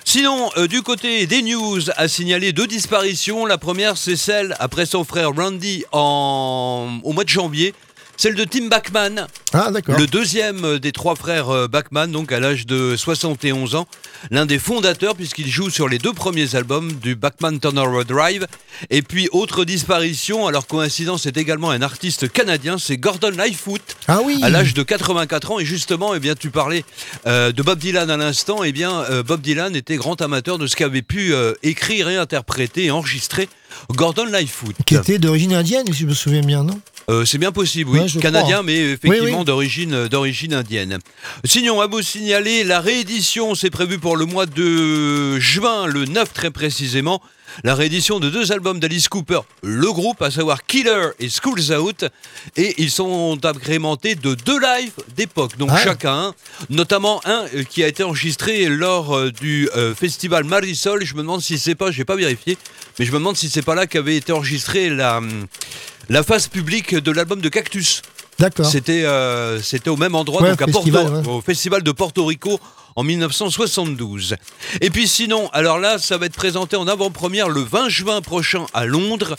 [0.04, 3.46] Sinon, euh, du côté des news, a signalé deux disparitions.
[3.46, 7.74] La première, c'est celle, après son frère Randy au mois de janvier,
[8.20, 9.26] celle de Tim Bachman.
[9.54, 9.98] Ah, d'accord.
[9.98, 13.86] Le deuxième euh, des trois frères euh, Bachman, donc à l'âge de 71 ans.
[14.30, 18.46] L'un des fondateurs, puisqu'il joue sur les deux premiers albums du Bachman Turner Road Drive.
[18.90, 23.80] Et puis, autre disparition, alors coïncidence, c'est également un artiste canadien, c'est Gordon Lightfoot.
[24.06, 26.84] Ah oui À l'âge de 84 ans, et justement, eh bien, tu parlais
[27.26, 30.66] euh, de Bob Dylan à l'instant, eh bien, euh, Bob Dylan était grand amateur de
[30.66, 33.48] ce qu'avait pu euh, écrire et interpréter et enregistrer
[33.90, 34.74] Gordon Lightfoot.
[34.84, 36.80] Qui était d'origine indienne, si je me souviens bien, non?
[37.10, 38.00] Euh, c'est bien possible, oui.
[38.00, 38.62] Ouais, je Canadien, crois.
[38.62, 39.44] mais effectivement Oui, oui.
[39.44, 40.98] d'origine euh, d'origine indienne.
[41.44, 46.32] Sinon, à vous signaler, la réédition, c'est prévu pour le mois de juin, le 9
[46.32, 47.20] très précisément.
[47.64, 52.04] La réédition de deux albums d'Alice Cooper, le groupe, à savoir Killer et Schools Out,
[52.56, 55.80] et ils sont agrémentés de deux lives d'époque, donc Ah.
[55.82, 56.32] chacun,
[56.68, 61.04] notamment un euh, qui a été enregistré lors du euh, festival Marisol.
[61.04, 62.56] Je me demande si c'est pas, j'ai pas vérifié,
[63.00, 65.46] mais je me demande si c'est pas là qu'avait été enregistrée la hum,
[66.10, 68.02] la phase publique de l'album de Cactus.
[68.38, 68.66] D'accord.
[68.66, 71.36] C'était euh, c'était au même endroit, Ouais, donc à festival, Porto, ouais.
[71.36, 72.58] au festival de Porto Rico
[72.96, 74.36] en 1972.
[74.80, 78.66] Et puis sinon, alors là, ça va être présenté en avant-première le 20 juin prochain
[78.74, 79.36] à Londres.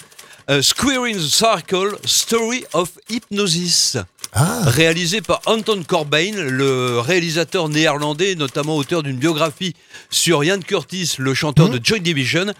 [0.49, 3.97] euh, Squaring the Circle, Story of Hypnosis.
[4.33, 4.61] Ah.
[4.65, 9.75] Réalisé par Anton Corbijn, le réalisateur néerlandais, notamment auteur d'une biographie
[10.09, 11.77] sur Ian Curtis, le chanteur Mhm.
[11.79, 12.53] de Joy Division.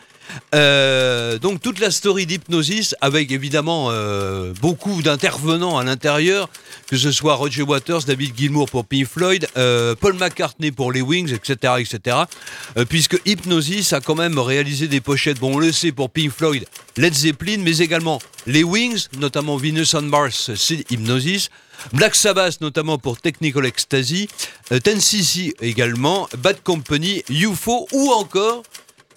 [0.53, 6.49] Euh, donc toute la story d'hypnosis avec évidemment euh, beaucoup d'intervenants à l'intérieur,
[6.88, 11.01] que ce soit Roger Waters, David Gilmour pour Pink Floyd, euh, Paul McCartney pour les
[11.01, 12.17] Wings, etc., etc.
[12.89, 16.65] Puisque Hypnosis a quand même réalisé des pochettes, bon on le sait pour Pink Floyd,
[16.97, 21.49] Led Zeppelin, mais également les Wings, notamment Venus on Mars, c'est Hypnosis.
[21.93, 24.30] Black Sabbath notamment pour Technical Ecstasy,
[24.69, 28.63] 10cc également, Bad Company, UFO ou encore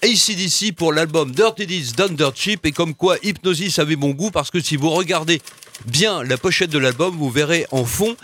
[0.05, 4.31] ACDC pour l'album Dirty Deeds Done Dirt Cheap et comme quoi Hypnosis avait bon goût
[4.31, 5.41] parce que si vous regardez
[5.87, 8.15] bien la pochette de l'album, vous verrez en fond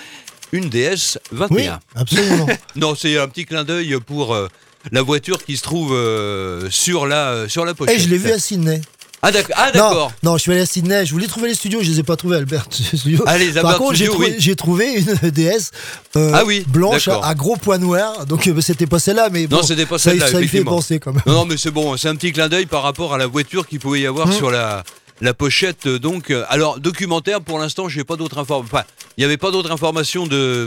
[0.52, 1.56] une DS 21.
[1.56, 2.46] Oui, absolument.
[2.76, 4.48] non, c'est un petit clin d'œil pour euh,
[4.92, 7.96] la voiture qui se trouve euh, sur, la, euh, sur la pochette.
[7.96, 8.82] Et je l'ai vu à Sydney.
[9.22, 10.12] Ah ah, Non, d'accord.
[10.22, 11.04] non, je suis allé à Sydney.
[11.04, 12.66] Je voulais trouver les studios, je les ai pas trouvés, Albert.
[13.26, 14.34] Ah, les Par contre, j'ai trouvé, oui.
[14.38, 15.70] j'ai trouvé une DS
[16.16, 18.24] euh, Ah oui, blanche à, gros points noirs.
[18.26, 20.28] Donc euh, c'était pas celle-là, mais bon, non, c'était pas ça, celle-là.
[20.28, 21.22] ça y fait penser quand même.
[21.26, 23.66] Non, non, mais c'est bon, c'est un petit clin d'œil par rapport à la voiture
[23.66, 24.32] qu'il pouvait y avoir Mmh.
[24.32, 24.84] sur la,
[25.20, 25.86] la pochette.
[25.86, 28.68] euh, Donc, euh, alors, documentaire, pour l'instant, j'ai pas d'autres informations.
[28.72, 28.84] Enfin,
[29.16, 30.66] il n'y avait pas d'autres informations de,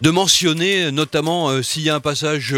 [0.00, 2.54] de mentionner, notamment euh, s'il y a un passage.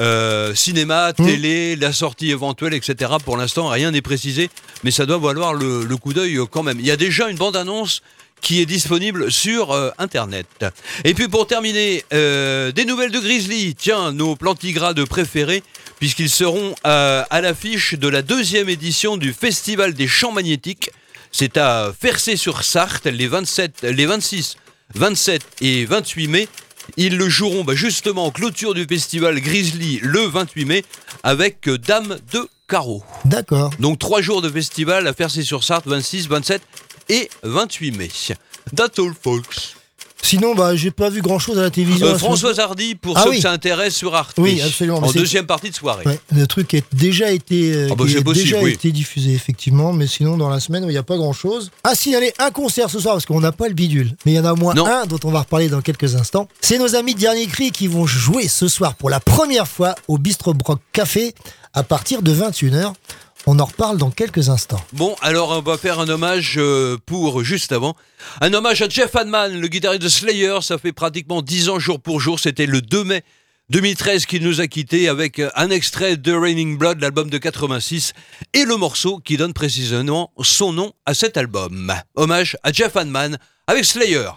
[0.00, 1.26] Euh, cinéma, Mmh.
[1.26, 3.12] télé, la sortie éventuelle, etc.
[3.24, 4.50] Pour l'instant, rien n'est précisé,
[4.84, 6.78] mais ça doit valoir le, le coup d'œil euh, quand même.
[6.80, 8.02] Il y a déjà une bande-annonce
[8.40, 10.46] qui est disponible sur euh, Internet.
[11.04, 13.74] Et puis pour terminer, euh, des nouvelles de Grizzly.
[13.74, 15.62] Tiens, nos plantigrades préférés,
[15.98, 20.90] puisqu'ils seront euh, à l'affiche de la deuxième édition du Festival des Champs Magnétiques.
[21.32, 24.56] C'est à Fercé-sur-Sarthe les, 27, les 26,
[24.94, 26.48] 27 et 28 mai.
[26.96, 30.84] Ils le joueront bah, justement en clôture du festival Grizzly le 28 mai
[31.22, 33.04] avec euh, Dame de Carreau.
[33.24, 33.70] D'accord.
[33.78, 36.62] Donc trois jours de festival à Fercy-sur-Sarthe, 26, 27
[37.08, 38.10] et 28 mai.
[38.74, 39.75] That's all, folks.
[40.26, 42.06] Sinon, bah, j'ai pas vu grand chose à la télévision.
[42.08, 43.36] Euh, Françoise Hardy, pour Ah ceux oui.
[43.36, 44.34] que ça intéresse, sur Arte.
[44.38, 46.04] Oui, absolument, En deuxième partie de soirée.
[46.04, 48.60] Ouais, le truc qui a déjà été, euh, Ah bah, qui c'est a possible, déjà
[48.60, 48.72] oui.
[48.72, 51.70] été diffusé, effectivement, mais sinon, dans la semaine, il n'y a pas grand chose.
[51.84, 54.34] Ah, si, allez, un concert ce soir, parce qu'on n'a pas le bidule, mais il
[54.34, 56.48] y en a au moins un dont on va reparler dans quelques instants.
[56.60, 59.94] C'est nos amis de Dernier Cri qui vont jouer ce soir pour la première fois
[60.08, 61.34] au Bistro Brock Café
[61.72, 62.94] à partir de 21h.
[63.48, 64.84] On en reparle dans quelques instants.
[64.92, 67.94] Bon, alors on va faire un hommage euh, pour juste avant.
[68.40, 70.58] Un hommage à Jeff Hanman, le guitariste de Slayer.
[70.62, 72.40] Ça fait pratiquement 10 ans jour pour jour.
[72.40, 73.22] C'était le 2 mai
[73.70, 78.14] 2013 qu'il nous a quittés avec un extrait de Raining Blood, l'album de 86,
[78.52, 81.92] et le morceau qui donne précisément son nom à cet album.
[82.16, 83.38] Hommage à Jeff Hanman
[83.68, 84.30] avec Slayer.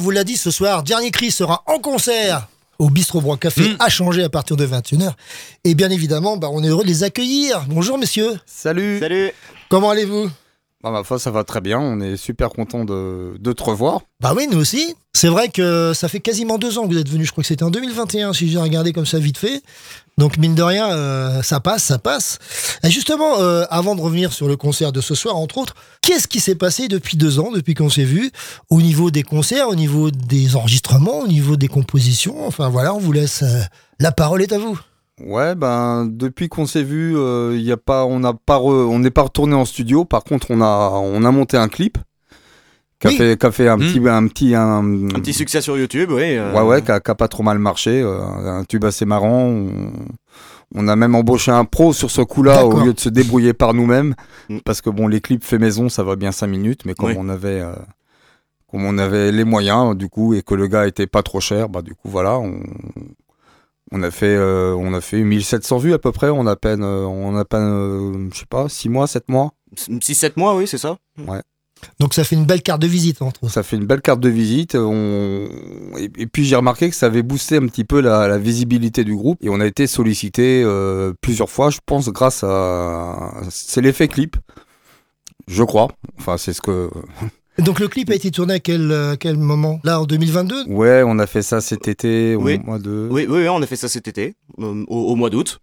[0.00, 2.48] Vous l'a dit ce soir, Dernier Cri sera en concert
[2.78, 5.12] au Bistrot Broc Café à changer à partir de 21h.
[5.64, 7.64] Et bien évidemment, bah, on est heureux de les accueillir.
[7.68, 8.38] Bonjour messieurs.
[8.46, 8.98] Salut.
[8.98, 9.30] Salut.
[9.68, 10.30] Comment allez-vous?
[10.82, 11.78] Bah, ma foi, ça va très bien.
[11.78, 14.00] On est super content de, de te revoir.
[14.20, 14.94] Bah oui, nous aussi.
[15.20, 17.26] C'est vrai que ça fait quasiment deux ans que vous êtes venus.
[17.26, 19.62] Je crois que c'était en 2021, si j'ai regardé comme ça vite fait.
[20.16, 22.38] Donc mine de rien, euh, ça passe, ça passe.
[22.82, 26.26] Et justement, euh, avant de revenir sur le concert de ce soir, entre autres, qu'est-ce
[26.26, 28.30] qui s'est passé depuis deux ans, depuis qu'on s'est vu,
[28.70, 32.46] au niveau des concerts, au niveau des enregistrements, au niveau des compositions?
[32.46, 33.42] Enfin voilà, on vous laisse.
[33.42, 33.60] euh,
[33.98, 34.80] la parole est à vous.
[35.22, 37.12] Ouais, ben depuis qu'on s'est vu,
[37.60, 38.58] y a pas, on pas,
[38.98, 40.06] n'est pas retourné en studio.
[40.06, 41.98] Par contre, on a, on a monté un clip
[43.00, 43.16] qui a Oui.
[43.16, 44.78] fait, qui a fait un petit, un petit, un,
[45.14, 46.36] Un petit succès sur YouTube, oui.
[46.36, 48.02] euh, Ouais, ouais, qui a, pas trop mal marché.
[48.02, 49.44] euh, un tube assez marrant.
[49.46, 49.92] On,
[50.74, 53.74] on a même embauché un pro sur ce coup-là au lieu de se débrouiller par
[53.74, 54.14] nous-mêmes.
[54.64, 57.16] Parce que bon, les clips fait maison, ça va bien 5 minutes, mais comme Oui.
[57.18, 57.72] on avait, euh,
[58.70, 61.68] comme on avait les moyens, du coup, et que le gars était pas trop cher,
[61.68, 62.60] bah du coup, voilà, on,
[63.92, 66.28] on a fait, euh, on a fait 1700 vues à peu près.
[66.30, 69.52] On a peine, euh, on a peine, euh, je sais pas, 6 mois, 7 mois.
[69.76, 70.98] 6-7 mois, oui, c'est ça.
[71.26, 71.40] Ouais.
[71.98, 74.28] Donc ça fait une belle carte de visite entre Ça fait une belle carte de
[74.28, 74.74] visite.
[74.74, 75.48] On...
[75.98, 79.04] Et, et puis j'ai remarqué que ça avait boosté un petit peu la, la visibilité
[79.04, 79.38] du groupe.
[79.42, 83.32] Et on a été sollicité euh, plusieurs fois, je pense, grâce à...
[83.50, 84.36] C'est l'effet clip,
[85.48, 85.88] je crois.
[86.18, 86.90] Enfin, c'est ce que...
[87.58, 89.80] Donc le clip a été tourné à quel, euh, quel moment?
[89.84, 92.58] Là, en 2022 Ouais, on a fait ça cet été, au Oui.
[92.64, 93.08] mois de...
[93.10, 95.58] Oui, oui, oui, on a fait ça cet été, euh, au, au mois d'août.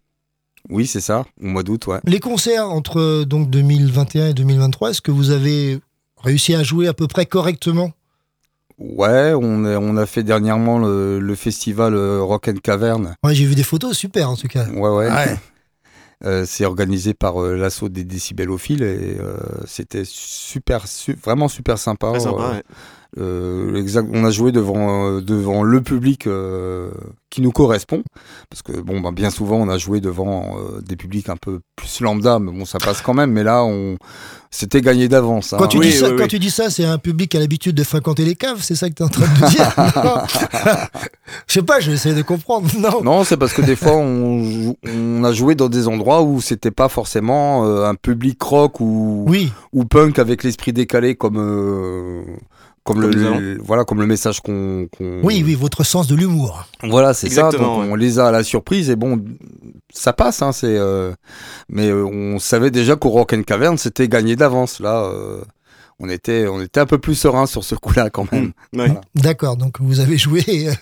[0.69, 1.99] Oui, c'est ça, au mois d'août, ouais.
[2.05, 5.79] Les concerts entre donc 2021 et 2023, est-ce que vous avez
[6.17, 7.91] réussi à jouer à peu près correctement
[8.79, 13.15] Ouais, on a, on a fait dernièrement le, le festival euh, Rock and Cavern.
[13.23, 14.65] Ouais, j'ai vu des photos, super en tout cas.
[14.69, 15.09] Ouais, ouais.
[15.11, 15.37] Ouais.
[16.25, 19.37] Euh, c'est organisé par euh, l'assaut des décibélophiles et euh,
[19.67, 22.09] c'était super, su- vraiment super sympa.
[22.09, 22.63] Très sympa, Euh, ouais.
[23.17, 26.91] Euh, on a joué devant, euh, devant le public euh,
[27.29, 28.03] qui nous correspond.
[28.49, 31.59] Parce que bon, bah, bien souvent, on a joué devant euh, des publics un peu
[31.75, 33.31] plus lambda, mais bon, ça passe quand même.
[33.31, 33.97] Mais là, on
[34.49, 35.53] c'était gagné d'avance.
[35.53, 35.57] hein.
[35.59, 37.83] Quand, tu, dis ça, quand tu dis ça, c'est un public qui a l'habitude de
[37.83, 40.87] fréquenter les caves, c'est ça que tu es en train de dire.
[41.47, 42.67] Je sais pas, j'essaie de comprendre.
[42.79, 46.71] Non, Non, c'est parce que des fois, on, a joué dans des endroits où c'était
[46.71, 49.29] pas forcément euh, un public rock ou,
[49.73, 52.23] ou punk avec l'esprit décalé comme, euh,
[52.87, 54.87] comme, Comme le, voilà, comme le message qu'on.
[55.01, 56.63] Oui, oui, votre sens de l'humour.
[56.83, 57.49] Voilà, c'est ça.
[57.51, 59.21] Donc on les a à la surprise et bon,
[59.93, 60.41] ça passe.
[60.41, 61.11] Hein, c'est, euh,
[61.67, 64.79] mais euh, on savait déjà qu'au Rock and Cavern, c'était gagné d'avance.
[64.79, 65.41] Là, euh,
[65.99, 68.53] on était, on était un peu plus serein sur ce coup-là quand même.
[68.73, 69.01] Voilà.
[69.15, 70.73] D'accord, donc vous avez joué, euh,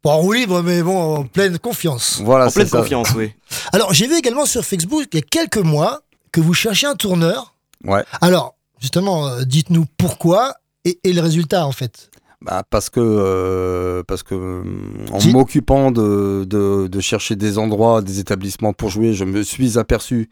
[0.00, 2.22] pas en roue libre, mais bon, en pleine confiance.
[2.24, 2.78] Voilà, En c'est pleine ça.
[2.78, 3.32] confiance, oui.
[3.74, 6.00] Alors, j'ai vu également sur Facebook, il y a quelques mois,
[6.32, 7.54] que vous cherchiez un tourneur.
[7.84, 8.04] Ouais.
[8.22, 10.54] Alors, justement, dites-nous pourquoi
[10.86, 12.10] et, le résultat, en fait.
[12.42, 14.62] Bah, parce que euh, parce que euh,
[15.10, 19.78] en m'occupant de, de, de chercher des endroits, des établissements pour jouer, je me suis
[19.78, 20.28] aperçu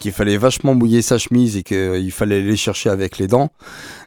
[0.00, 3.50] qu'il fallait vachement mouiller sa chemise et qu'il fallait les chercher avec les dents.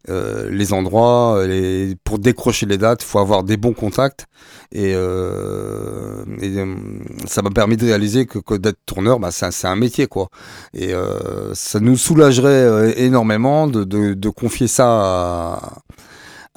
[0.09, 4.25] Euh, les endroits, les, pour décrocher les dates, il faut avoir des bons contacts
[4.73, 6.75] et, euh, et, euh,
[7.27, 10.07] ça m'a permis de réaliser que, que d'être tourneur, bah, c'est un, c'est un métier
[10.07, 10.27] quoi.
[10.73, 15.73] Et euh, ça nous soulagerait euh, énormément de, de, de confier ça à,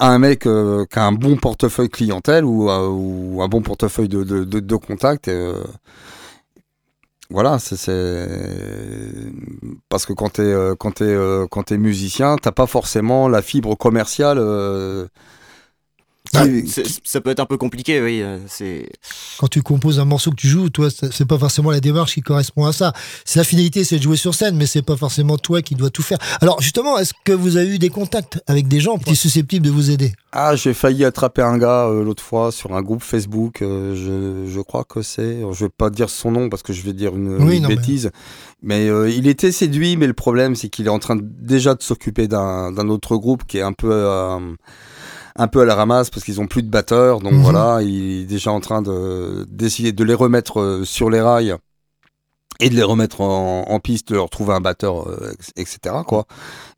[0.09, 4.23] un mec euh, qui a un bon portefeuille clientèle ou, euh, un bon portefeuille de,
[4.23, 5.27] de, contacts.
[5.27, 5.63] euh,
[7.29, 7.75] voilà, c'est
[9.89, 14.37] parce que quand t'es euh, quand t'es musicien, t'as pas forcément la fibre commerciale.
[16.33, 16.45] Ah,
[17.03, 18.21] ça peut être un peu compliqué, oui.
[18.21, 18.89] euh, C'est
[19.39, 22.21] Quand tu composes un morceau que tu joues, toi, c'est pas forcément la démarche qui
[22.21, 22.93] correspond à ça.
[23.25, 25.89] C'est la finalité, c'est de jouer sur scène, mais c'est pas forcément toi qui dois
[25.89, 26.17] tout faire.
[26.41, 29.65] Alors, justement, est-ce que vous avez eu des contacts avec des gens qui sont susceptibles
[29.65, 30.13] de vous aider?
[30.31, 33.61] Ah, j'ai failli attraper un gars euh, l'autre fois sur un groupe Facebook.
[33.61, 35.41] euh, je, je crois que c'est.
[35.51, 37.69] Je vais pas dire son nom parce que je vais dire une, Oui, une non,
[37.69, 38.11] mais- bêtise.
[38.63, 41.73] Mais, euh, il était séduit, mais le problème c'est qu'il est en train de- déjà
[41.73, 44.37] de s'occuper d'un d'un autre groupe qui est un peu euh,
[45.35, 47.19] un peu à la ramasse parce qu'ils ont plus de batteurs.
[47.19, 47.41] Donc Mhm.
[47.41, 51.55] voilà, il est déjà en train de d'essayer de les remettre euh, sur les rails
[52.59, 55.95] et de les remettre en, en piste, de leur trouver un batteur, euh, etc.
[56.07, 56.25] Quoi.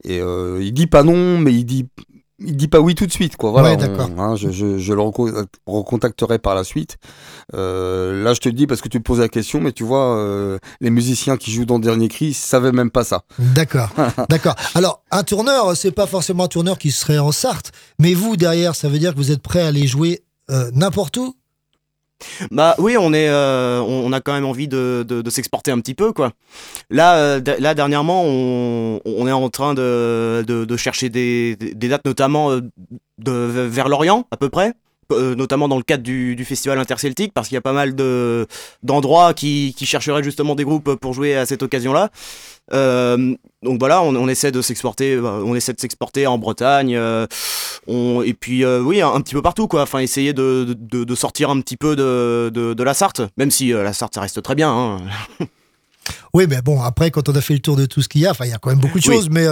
[0.04, 1.88] Et euh, il dit pas non, mais il dit
[2.40, 3.52] il dit pas oui tout de suite, quoi.
[3.52, 4.10] Voilà, Ouais, on- d'accord.
[4.20, 6.98] hein, je, je, je le reco- recontacterai par la suite.
[7.54, 9.84] Euh, là, je te le dis parce que tu me poses la question, mais tu
[9.84, 13.24] vois, euh, les musiciens qui jouent dans Dernier Cri ils savaient même pas ça.
[13.40, 13.90] D'accord,
[14.30, 14.56] d'accord.
[14.76, 18.76] Alors, un tourneur, c'est pas forcément un tourneur qui serait en Sarthe, mais vous, derrière,
[18.76, 21.36] ça veut dire que vous êtes prêt à aller jouer euh, n'importe où?
[22.52, 25.80] Bah oui, on est, euh, on, a quand même envie de, de, de s'exporter un
[25.80, 26.32] petit peu, quoi.
[26.90, 31.88] Là, euh, là dernièrement, on, on est en train de, de, de chercher des, des
[31.88, 32.62] dates, notamment euh,
[33.18, 34.74] de, vers l'Orient, à peu près.
[35.14, 37.96] Euh, notamment dans le cadre du, du festival interceltique, parce qu'il y a pas mal
[37.96, 38.48] de
[38.84, 42.10] d'endroits qui, qui chercheraient justement des groupes pour jouer à cette occasion-là.
[42.72, 46.96] Euh, donc voilà, on, on essaie de s'exporter, euh, on essaie de s'exporter en Bretagne,
[46.96, 47.28] euh,
[47.88, 49.82] on, et puis euh, oui, un, un petit peu partout quoi.
[49.84, 53.92] Enfin, essayer de, de, de sortir un petit peu de, la Sarthe, même si la
[53.94, 54.70] Sarthe ça reste très bien.
[54.72, 54.98] Hein.
[56.34, 58.28] Oui, mais bon, après, quand on a fait le tour de tout ce qu'il y
[58.28, 59.16] a, enfin, il y a quand même beaucoup de Oui.
[59.16, 59.46] choses, mais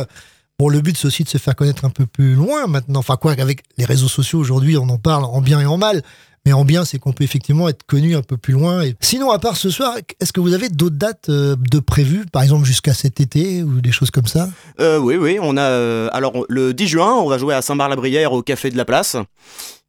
[0.60, 2.99] bon, le but, c'est aussi de se faire connaître un peu plus loin maintenant.
[2.99, 6.02] Enfin, quoi qu'avec les réseaux sociaux aujourd'hui, on en parle en bien et en mal.
[6.45, 8.84] Mais en bien, c'est qu'on peut effectivement être connu un peu plus loin.
[8.99, 12.41] Sinon, à part ce soir, est-ce que vous avez d'autres dates euh, de prévues, par
[12.41, 14.49] exemple jusqu'à cet été ou des choses comme ça?
[14.80, 15.61] Euh, oui, oui, on a.
[15.61, 19.18] euh, alors, le 10 juin, on va jouer à Saint-Bar-la-Brière au Café de la Place.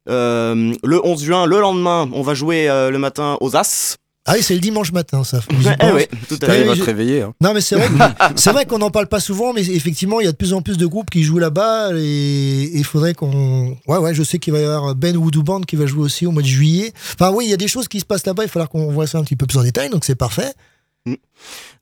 [0.05, 3.95] Le 11 juin, le lendemain, on va jouer le matin aux As.
[4.25, 5.41] Ah oui, c'est le dimanche matin, ça.
[5.49, 7.23] Eh oui, tout à va je- te réveiller.
[7.23, 7.33] hein.
[7.41, 10.25] Non, mais c'est vrai, que- c'est vrai qu'on n'en parle pas souvent, mais effectivement, il
[10.25, 13.77] y a de plus en plus de groupes qui jouent là-bas et il faudrait qu'on.
[13.87, 16.25] Ouais, ouais, je sais qu'il va y avoir Ben Voodoo Band qui va jouer aussi
[16.25, 16.93] au mois de juillet.
[17.15, 18.89] Enfin, oui, il y a des choses qui se passent là-bas, il va falloir qu'on
[18.91, 20.53] voit ça un petit peu plus en détail, donc c'est parfait.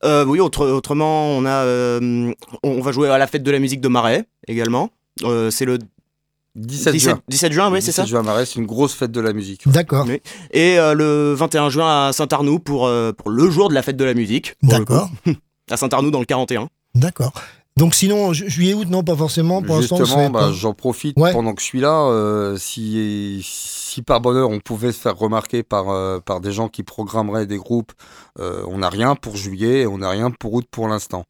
[0.04, 3.60] Euh, oui, autre- autrement, on a, euh, on va jouer à la fête de la
[3.60, 4.90] musique de Marais également.
[5.24, 5.78] Euh, c'est le
[6.56, 7.22] 17 17, juin.
[7.30, 8.04] 17 juin, oui, c'est ça.
[8.04, 9.68] 17 juin, Marais, c'est une grosse fête de la musique.
[9.70, 10.06] D'accord.
[10.08, 10.22] Oui.
[10.52, 13.98] Et euh, le 21 juin à Saint-Arnoux pour, euh, pour le jour de la fête
[13.98, 14.56] de la musique.
[14.62, 15.10] D'accord.
[15.72, 16.68] à Saint-Arnoux dans le 41.
[16.96, 17.32] D'accord.
[17.78, 19.62] Donc sinon, ju- juillet-août, non, pas forcément.
[19.62, 20.52] Pour l'instant, Justement, bah, pas.
[20.52, 21.32] j'en profite Ouais.
[21.32, 22.02] pendant que je suis là.
[22.10, 26.68] euh, si, si par bonheur on pouvait se faire remarquer par, euh, par des gens
[26.68, 27.94] qui programmeraient des groupes,
[28.40, 31.24] euh, on n'a rien pour juillet et on n'a rien pour août pour l'instant.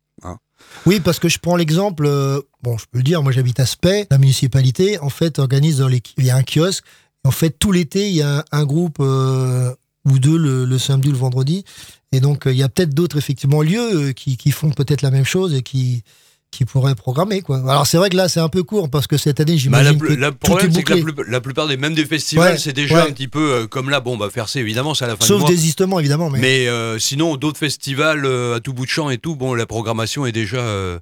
[0.86, 3.66] Oui, parce que je prends l'exemple, euh, bon, je peux le dire, moi j'habite à
[3.66, 6.84] Spey, la municipalité, en fait, organise dans les, il y a un kiosque,
[7.24, 9.74] en fait, tout l'été, il y a un, groupe euh,
[10.06, 11.66] ou deux le, samedi ou le vendredi,
[12.12, 15.26] et donc euh, il y a peut-être d'autres, effectivement, lieux qui font peut-être la même
[15.26, 16.04] chose et qui,
[16.52, 17.60] qui pourraient programmer, quoi.
[17.60, 19.92] Alors c'est vrai que là, c'est un peu court, parce que cette année, Bah, la
[19.92, 21.24] j'imagine que le tout problème, est c'est que la, bouclé.
[21.32, 23.10] la plupart des même des festivals, Ouais, c'est déjà ouais.
[23.10, 24.02] un petit peu euh, comme là.
[24.02, 25.50] Bon, bah faire c'est évidemment, c'est à la fin Sauf du mois.
[25.50, 26.40] désistement, évidemment, mais...
[26.40, 29.66] Mais euh, sinon, d'autres festivals euh, à tout bout de champ et tout, bon, la
[29.66, 31.00] programmation est déjà, euh,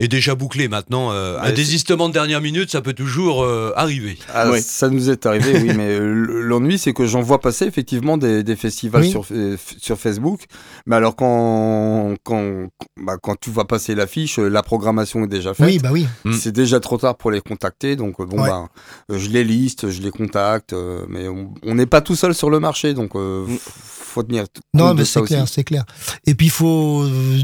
[0.00, 1.12] est déjà bouclé maintenant.
[1.12, 4.18] euh, un Mais désistement de dernière minute, ça peut toujours euh, arriver.
[4.34, 6.12] Ah, Ça nous est arrivé, oui, mais euh,
[6.42, 9.10] l'ennui, c'est que j'en vois passer effectivement des, des festivals Oui.
[9.10, 10.40] sur, euh, sur Facebook.
[10.86, 12.66] Mais alors, quand, quand,
[13.00, 15.66] bah, quand tu vois passer l'affiche, euh, la programmation est déjà faite.
[15.66, 16.06] Oui, bah oui.
[16.32, 17.94] C'est déjà trop tard pour les contacter.
[17.94, 18.48] Donc, bon, Ouais.
[18.48, 18.68] bah,
[19.08, 20.72] je les liste, je les contacte.
[20.72, 22.92] euh, mais on on n'est pas tout seul sur le marché.
[22.94, 25.84] Donc, euh, f- faut tenir Non, mais c'est clair, c'est clair.
[26.26, 27.38] Et puis, il faut, euh,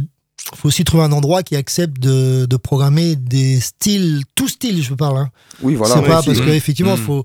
[0.54, 4.94] faut aussi trouver un endroit qui accepte de, de programmer des styles, tout style, je
[4.94, 5.18] parle.
[5.18, 5.30] Hein.
[5.62, 5.94] Oui, voilà.
[5.96, 7.00] C'est pas parce qu'effectivement, Mm.
[7.00, 7.24] il faut.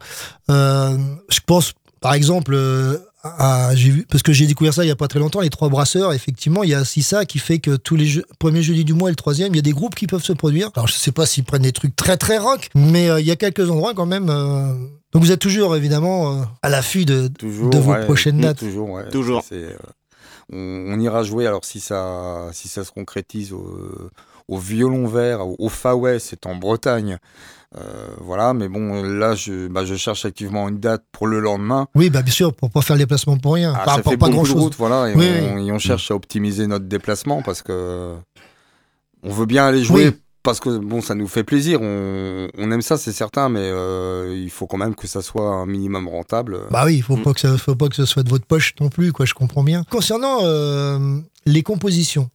[0.50, 0.98] euh,
[1.30, 4.98] je pense, par exemple, euh, à- vu, parce que j'ai découvert ça il y a
[4.98, 7.78] pas très longtemps, les trois brasseurs, effectivement, il y a aussi ça qui fait que
[7.78, 9.96] tous les jeux, premiers jeudis du mois et le troisième, il y a des groupes
[9.96, 10.70] qui peuvent se produire.
[10.76, 13.32] Alors, je sais pas s'ils prennent des trucs très très rock, mais euh, il y
[13.32, 14.30] a quelques endroits quand même.
[14.30, 14.74] euh,
[15.14, 18.42] Donc, vous êtes toujours, évidemment, euh, à l'affût de, Toujours, de vos ouais, prochaines mm,
[18.42, 18.58] dates.
[18.60, 19.10] Toujours, ouais.
[19.10, 19.42] Toujours.
[20.54, 24.12] On, on ira jouer, alors si ça, si ça se concrétise au,
[24.48, 25.70] au violon vert, au, au
[26.20, 27.18] c'est en Bretagne.
[27.76, 31.88] Euh, voilà, mais bon, là, je, bah, je cherche activement une date pour le lendemain.
[31.96, 33.74] Oui, bah, bien sûr, pour pas faire le déplacement pour rien.
[33.76, 34.62] Ah, ça pour fait pas grand chose.
[34.62, 35.68] route, voilà, et, Oui, on, oui.
[35.68, 38.14] et on cherche à optimiser notre déplacement parce que
[39.24, 40.10] on veut bien aller jouer.
[40.10, 40.16] Oui.
[40.44, 44.36] Parce que bon, ça nous fait plaisir, on, on aime ça, c'est certain, mais euh,
[44.38, 46.60] il faut quand même que ça soit un minimum rentable.
[46.70, 47.04] Bah oui, il Mm.
[47.04, 49.26] faut pas que ça, faut pas que ce soit de votre poche non plus, quoi.
[49.26, 49.86] Je comprends bien.
[49.90, 52.30] Concernant euh, les compositions,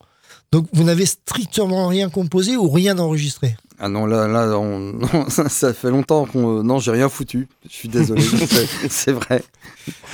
[0.53, 3.57] donc vous n'avez strictement rien composé ou rien enregistré?
[3.81, 6.63] Ah non, là, là on- non, ça, ça fait longtemps qu'on.
[6.65, 7.47] Non, j'ai rien foutu.
[7.71, 8.23] Je suis désolé,
[8.91, 9.43] c'est- vrai.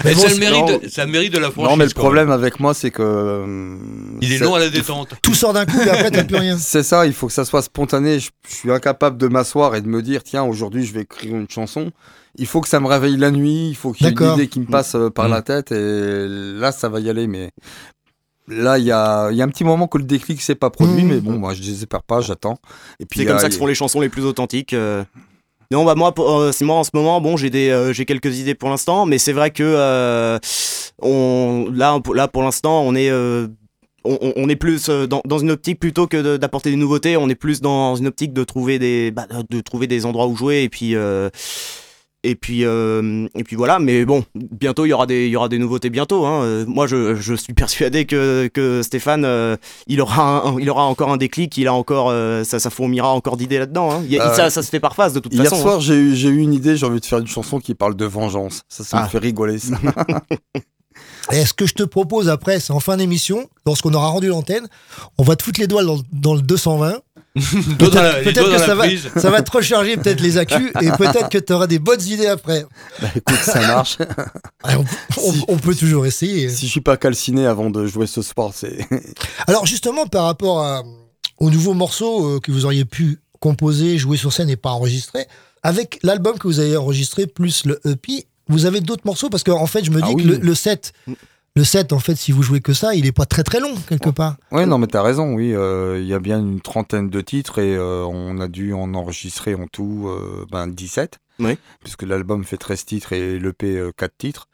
[0.05, 0.81] Mais bon, ça, le mérite non.
[0.89, 1.71] ça mérite de la franchise.
[1.71, 3.03] Non, mais le problème avec moi, c'est que.
[3.03, 3.77] euh,
[4.21, 5.15] Il est long à la détente.
[5.23, 6.59] Tout sort d'un coup et après t'as plus rien.
[6.59, 8.21] C'est ça, il faut que ça soit spontané.
[8.21, 11.35] Je, je suis incapable de m'asseoir et de me dire, tiens, aujourd'hui, je vais écrire
[11.35, 11.91] une chanson.
[12.37, 14.49] Il faut que ça me réveille la nuit, il faut qu'il y ait une idée
[14.49, 15.31] qui me passe euh, par Mm.
[15.31, 17.29] la tête, et là, ça va y aller.
[17.29, 17.51] Mais
[18.49, 21.05] là, il y a, y a un petit moment que le déclic s'est pas produit,
[21.05, 21.09] Mm.
[21.09, 22.59] mais bon, moi, je désespère pas, j'attends.
[23.01, 24.73] Et puis C'est comme là, ça que font les chansons les plus authentiques.
[24.73, 25.05] euh.
[25.71, 27.21] Non, bah moi, euh, c'est moi en ce moment.
[27.21, 30.39] Bon, j'ai des, euh, j'ai quelques idées pour l'instant, mais c'est vrai que euh,
[31.01, 33.49] on, là, pour- là, pour l'instant, on est, euh,
[34.05, 37.17] on, est plus euh, dans, dans une optique plutôt que de- d'apporter des nouveautés.
[37.17, 40.37] On est plus dans une optique de trouver des, bah, de trouver des endroits où
[40.37, 40.95] jouer et puis.
[40.95, 41.31] euh,
[42.25, 45.37] et puis, euh, et puis voilà, mais bon, bientôt il y aura des, il y
[45.37, 46.25] aura des nouveautés bientôt.
[46.27, 46.43] Hein.
[46.43, 49.57] Euh, Moi, je, je suis persuadé que, que Stéphane, euh,
[49.87, 53.11] il aura, un- il aura encore un déclic, il a encore, euh, ça, ça fourmillera
[53.13, 53.91] encore d'idées là-dedans.
[53.93, 54.03] Hein.
[54.13, 55.61] Euh, ça, ça se fait par phase de toute Hier façon.
[55.63, 55.81] soir, hein.
[55.81, 58.05] j'ai eu, j'ai eu une idée, j'ai envie de faire une chanson qui parle de
[58.05, 58.63] vengeance.
[58.69, 59.05] Ça, ça Ah.
[59.05, 59.77] me fait rigoler, ça.
[61.33, 64.67] Et ce que je te propose après, c'est en fin d'émission, lorsqu'on aura rendu l'antenne,
[65.19, 66.99] on va te foutre les doigts dans, dans le 220.
[67.79, 68.85] Doigts dans la- les Peut-être que ça va,
[69.21, 72.27] ça va te recharger peut-être les accus et peut-être que tu auras des bonnes idées
[72.27, 72.65] après.
[73.01, 73.99] Bah, écoute, ça marche.
[74.67, 74.79] Ah,
[75.49, 76.49] On, peut toujours essayer.
[76.49, 78.79] si je suis pas calciné avant de jouer ce sport, c'est.
[79.47, 80.83] Alors justement, par rapport à-
[81.39, 85.27] aux nouveaux morceaux euh, que vous auriez pu composer, jouer sur scène et pas enregistrer,
[85.63, 89.61] avec l'album que vous avez enregistré plus le EP, vous avez d'autres morceaux parce qu'en
[89.61, 90.23] en fait, je me dis Ah oui.
[90.23, 90.93] que le, le set,
[91.57, 93.75] le set, en fait, si vous jouez que ça, il est pas très très long
[93.89, 94.37] quelque part.
[94.51, 95.53] Ouais, non, mais t'as raison, oui.
[95.55, 98.93] euh, Il y a bien une trentaine de titres et euh, on a dû en
[98.95, 101.19] enregistrer en tout euh, ben, 17.
[101.41, 101.59] Oui.
[101.81, 104.47] Puisque l'album fait 13 titres et l'EP 4 titres.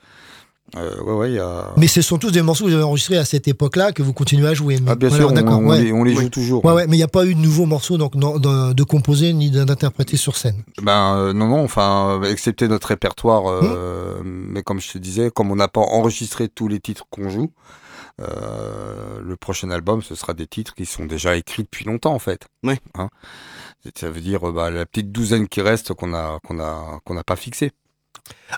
[0.77, 1.73] Euh, ouais, ouais, il y a.
[1.77, 4.13] Mais ce sont tous des morceaux que vous avez enregistrés à cette époque-là que vous
[4.13, 4.79] continuez à jouer.
[4.81, 5.83] Mais Ah, bien voilà, sûr, on, d'accord, on ouais.
[5.83, 6.65] les, on les joue toujours.
[6.65, 6.75] Ouais, hein.
[6.75, 9.33] ouais, mais il n'y a pas eu de nouveaux morceaux donc, non, de, de composer
[9.33, 10.63] ni d'interpréter sur scène.
[10.83, 15.51] Ben euh, non, non, enfin, excepté notre répertoire, euh, mais comme je te disais, comme
[15.51, 17.51] on n'a pas enregistré tous les titres qu'on joue,
[18.21, 22.19] euh, le prochain album, ce sera des titres qui sont déjà écrits depuis longtemps, en
[22.19, 22.49] fait.
[22.63, 22.75] Oui.
[22.95, 23.09] Hein
[23.97, 27.25] ça veut dire bah, la petite douzaine qui reste qu'on a qu'on a qu'on n'a
[27.25, 27.73] pas fixé.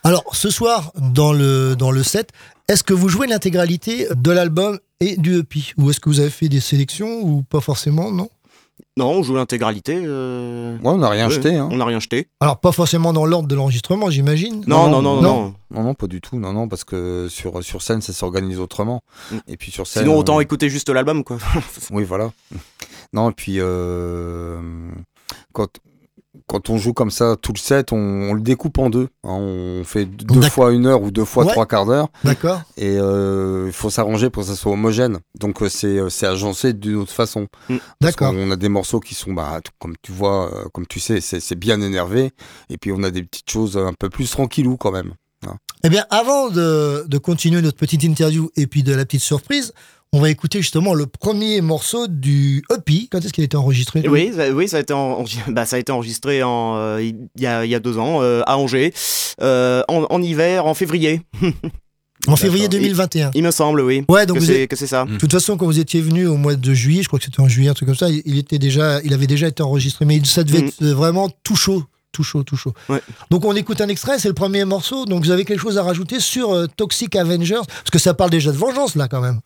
[0.05, 2.31] Alors, ce soir, dans le, dans le set,
[2.69, 6.31] est-ce que vous jouez l'intégralité de l'album et du EP Ou est-ce que vous avez
[6.31, 8.29] fait des sélections ou pas forcément, non?
[8.97, 10.03] Non, on joue l'intégralité.
[10.05, 11.57] euh, Ouais, on n'a rien ouais, jeté.
[11.57, 11.69] Hein.
[11.71, 12.29] On n'a rien jeté.
[12.41, 14.63] Alors, pas forcément dans l'ordre de l'enregistrement, j'imagine?
[14.67, 15.23] Non, non, non, non.
[15.23, 15.55] non.
[15.71, 16.39] Non, non, pas du tout.
[16.39, 19.03] Non, non, parce que sur, sur scène, ça s'organise autrement.
[19.31, 19.37] Mm.
[19.49, 20.03] Et puis sur scène.
[20.03, 21.39] Sinon, autant on- écouter juste l'album, quoi.
[21.91, 22.33] Oui, voilà.
[23.15, 24.61] Non, et puis euh,
[25.53, 25.69] quand,
[26.47, 29.09] quand on joue comme ça tout le set, on, on le découpe en deux.
[29.25, 29.29] hein.
[29.33, 30.51] on fait deux D'accord.
[30.51, 31.53] fois une heure ou deux fois Ouais.
[31.53, 32.09] trois quarts d'heure.
[32.25, 35.19] D'accord Et euh, il faut s'arranger pour que ça soit homogène.
[35.39, 37.49] Donc euh, c'est euh, c'est agencé d'une autre façon.
[37.69, 37.77] Mm.
[38.01, 38.33] D'accord.
[38.33, 41.55] qu'on a des morceaux qui sont, bah, comme tu vois, comme tu sais, c'est c'est
[41.59, 42.31] bien énervé.
[42.71, 45.13] Et puis on a des petites choses un peu plus tranquillou quand même.
[45.47, 45.57] hein.
[45.85, 49.73] Eh bien, avant de, de continuer notre petite interview et puis de la petite surprise,
[50.13, 53.09] on va écouter justement le premier morceau du EP.
[53.11, 55.77] Quand est-ce qu'il a été enregistré oui, ça, oui, ça a été, en- bah, ça
[55.77, 58.59] a été enregistré en, euh, il y, a, il y a deux ans euh, à
[58.59, 58.93] Angers,
[59.41, 61.23] euh, en, en hiver, en février.
[62.29, 63.33] En février 2021.
[63.35, 64.05] Il me semble, oui.
[64.09, 65.07] Ouais, donc que c'est êtes- que c'est ça.
[65.07, 67.41] De toute façon, quand vous étiez venu au mois de juillet, je crois que c'était
[67.41, 70.23] en juillet, un truc comme ça, il était déjà, il avait déjà été enregistré, mais
[70.25, 70.67] ça devait Mm.
[70.69, 71.83] être euh, vraiment tout chaud,
[72.13, 72.75] tout chaud, tout chaud.
[72.89, 73.01] Ouais.
[73.33, 75.05] Donc on écoute un extrait, c'est le premier morceau.
[75.05, 78.31] Donc vous avez quelque chose à rajouter sur euh, Toxic Avengers, parce que ça parle
[78.31, 79.41] déjà de vengeance là quand même.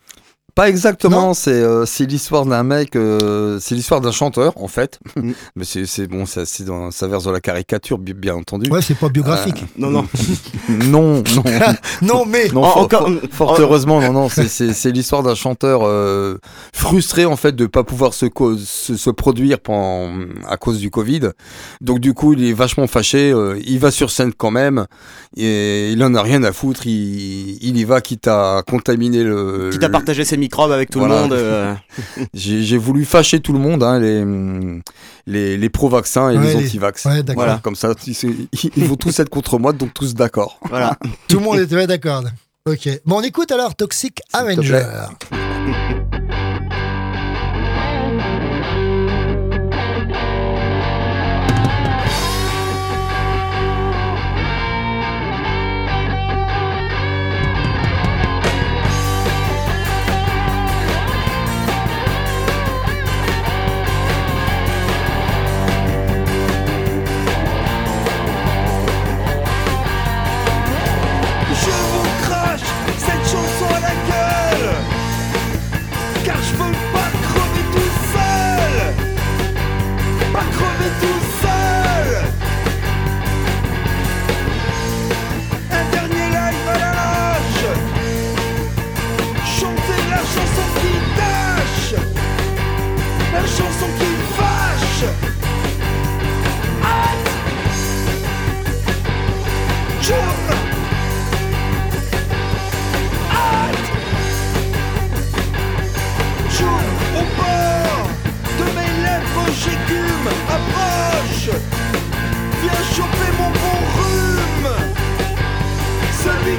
[0.57, 4.99] Pas exactement, c'est euh, c'est l'histoire d'un mec, euh, c'est l'histoire d'un chanteur en fait.
[5.15, 5.31] Mm.
[5.55, 8.67] Mais c'est c'est- bon, ça, c'est dans- ça verse dans la caricature, bi- bien entendu.
[8.71, 9.61] Ouais, c'est pas biographique.
[9.63, 10.07] Euh, Non, non.
[10.69, 11.43] non, non.
[12.01, 15.35] non, mais Non, fort, encore- fort- fort heureusement, non, non, c'est- c'est c'est l'histoire d'un
[15.35, 16.39] chanteur euh,
[16.73, 18.25] frustré en fait de pas pouvoir se,
[18.65, 20.11] se, se produire pendant,
[20.49, 21.29] à cause du Covid.
[21.81, 23.31] Donc du coup, il est vachement fâché.
[23.31, 24.87] euh, il va sur scène quand même
[25.35, 26.87] et il en a rien à foutre.
[26.87, 29.69] Il, il y va quitte à contaminer le.
[29.71, 31.15] Quitte à partager ses microbes avec tout Voilà.
[31.15, 31.33] le monde.
[31.33, 31.73] euh,
[32.33, 34.23] J'ai voulu fâcher tout le monde, hein, les,
[35.25, 37.05] les, les pro-vaccins et Ouais, les anti-vax.
[37.05, 40.59] ouais, voilà, comme ça, ils, ils vont tous être contre moi, donc tous d'accord.
[40.69, 40.97] Voilà.
[41.27, 42.23] tout le monde était d'accord.
[42.65, 42.89] Ok.
[43.05, 44.83] Bon, on écoute alors Toxic Avenger.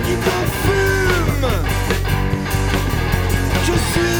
[0.04, 1.48] Qui te fume
[3.66, 4.17] Je suis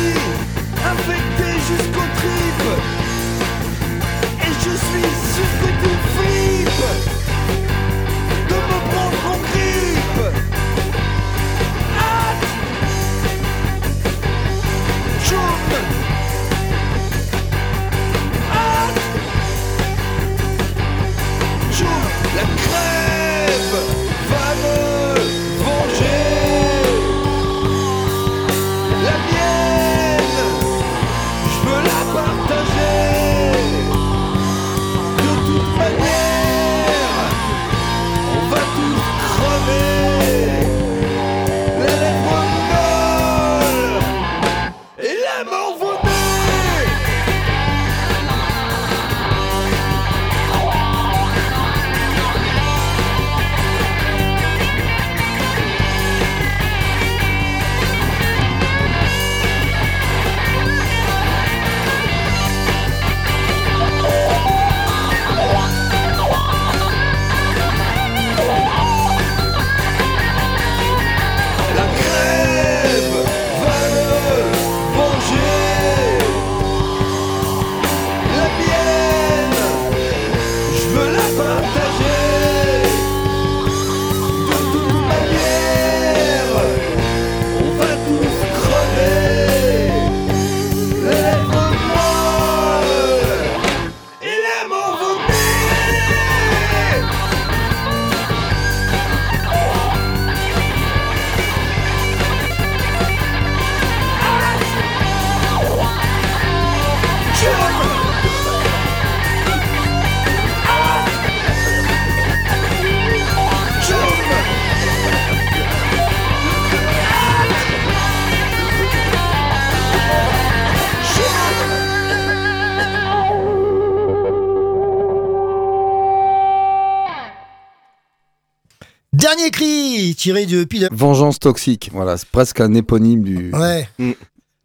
[130.18, 130.88] tiré de Pile.
[130.92, 133.50] Vengeance toxique, voilà, c'est presque un éponyme du.
[133.52, 133.88] Ouais.
[133.98, 134.14] du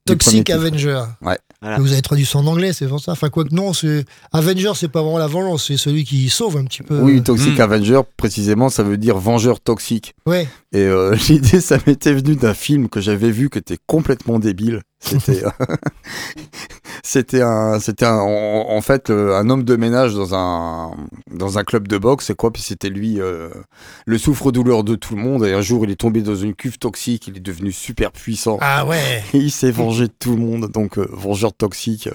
[0.05, 0.49] Toxic.
[0.49, 1.01] Avenger.
[1.21, 1.37] Ouais.
[1.77, 3.13] Vous avez traduit ça en anglais, c'est pour ça.
[3.13, 4.03] Enfin, quoi que non, c'est
[4.33, 6.99] Avenger, c'est pas vraiment la vengeance, c'est celui qui sauve un petit peu.
[6.99, 10.13] Oui, Toxic Avenger, précisément, ça veut dire vengeur toxique.
[10.25, 10.47] Ouais.
[10.73, 14.81] Et euh, l'idée, ça m'était venu d'un film que j'avais vu qui était complètement débile.
[15.03, 15.43] C'était.
[15.45, 15.49] euh,
[17.05, 20.91] C'était un, c'était un, en, en fait euh, un homme de ménage dans un
[21.31, 23.49] dans un club de boxe, c'est quoi Puis c'était lui euh,
[24.05, 25.43] le souffre-douleur de tout le monde.
[25.45, 27.27] Et un jour, il est tombé dans une cuve toxique.
[27.27, 28.57] Il est devenu super puissant.
[28.61, 29.21] Ah ouais.
[29.33, 30.71] Et il s'est vengé de tout le monde.
[30.71, 32.09] Donc euh, vengeur toxique.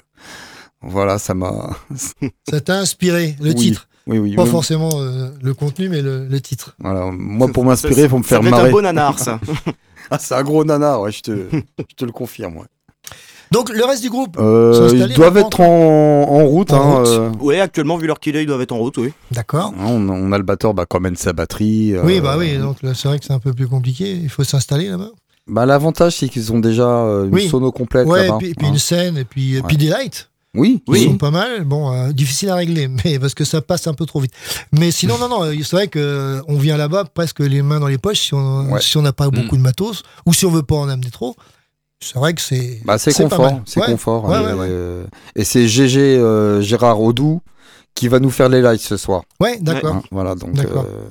[0.81, 1.69] Voilà, ça m'a.
[2.49, 3.87] Ça t'a inspiré, le Oui, titre?
[4.07, 4.35] Oui, oui.
[4.35, 6.75] Pas forcément euh, le contenu, mais le, le titre.
[6.79, 8.71] Voilà, moi pour m'inspirer, il faut me faire devait être un marrer.
[8.71, 9.39] beau nanar, ça.
[10.09, 11.47] ah, c'est un gros nanar, ouais, je te,
[11.77, 12.57] je te le confirme.
[12.57, 12.65] Ouais.
[13.51, 15.65] Donc le reste du groupe Euh, ils doivent être en,
[16.29, 16.71] en route.
[16.71, 17.07] En hein, route.
[17.07, 17.31] euh.
[17.39, 19.11] Oui, actuellement, vu leur qu'il est, ils doivent être en route, oui.
[19.31, 19.73] D'accord.
[19.79, 21.93] Hein, On, a- on a le batteur bah, quand même sa batterie.
[21.95, 24.11] euh, Oui, bah oui, donc c'est vrai que c'est un peu plus compliqué.
[24.21, 25.09] Il faut s'installer là-bas.
[25.47, 27.49] Bah, L'avantage, c'est qu'ils ont déjà euh, une Oui.
[27.49, 28.37] sono complète Ouais, et là-bas.
[28.37, 28.71] puis, et puis hein.
[28.71, 30.29] une scène, et puis, et puis des lights.
[30.55, 31.63] Oui, Ils sont pas mal.
[31.63, 34.31] Bon, euh, difficile à régler, mais parce que ça passe un peu trop vite.
[34.71, 37.97] Mais sinon, non, non, c'est vrai que on vient là-bas presque les mains dans les
[37.99, 38.81] poches si on Ouais.
[38.81, 41.35] si on n'a pas beaucoup de matos ou si on veut pas en amener trop.
[42.01, 42.79] C'est vrai que c'est.
[42.85, 43.85] Bah, c'est confort, c'est Ouais.
[43.87, 44.25] confort.
[44.25, 44.67] Ouais, et, ouais, ouais.
[44.69, 45.05] euh,
[45.35, 47.41] et c'est GG euh, Gérard Audou
[47.93, 49.23] qui va nous faire les lights ce soir.
[49.41, 49.95] Ouais, d'accord.
[49.95, 51.09] Hein, voilà, donc euh,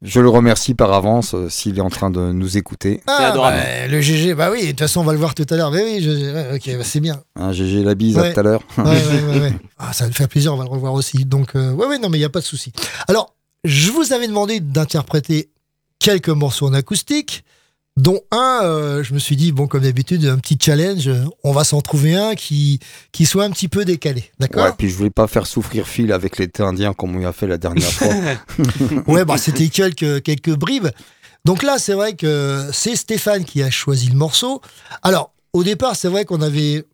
[0.00, 3.02] je le remercie par avance euh, s'il est en train de nous écouter.
[3.06, 5.54] Ah, bah, le GG, bah oui, de toute façon, on va le voir tout à
[5.56, 5.70] l'heure.
[5.70, 7.22] Mais oui, je- ouais, ok, bah, c'est bien.
[7.36, 8.62] Hein, GG la bise, à tout à l'heure.
[8.78, 9.52] Ouais, ouais, ouais, ouais.
[9.78, 11.24] Ah, ça va nous faire plaisir, on va le revoir aussi.
[11.24, 12.72] Donc, euh, ouais, ouais, non, mais il n'y a pas de souci.
[13.06, 13.34] Alors,
[13.64, 15.50] je vous avais demandé d'interpréter
[16.00, 17.44] quelques morceaux en acoustique,
[17.96, 21.10] dont un, euh, je me suis dit, bon, comme d'habitude, un petit challenge,
[21.44, 22.80] on va s'en trouver un qui,
[23.12, 24.24] qui soit un petit peu décalé.
[24.38, 27.26] D'accord Ouais, puis je voulais pas faire souffrir Phil avec l'été indien comme on y
[27.26, 28.14] a fait la dernière fois.
[29.06, 30.88] Ouais, bah, c'était quelques, quelques bribes.
[31.44, 34.62] Donc là, c'est vrai que c'est Stéphane qui a choisi le morceau.
[35.02, 36.84] Alors, au départ, c'est vrai qu'on avait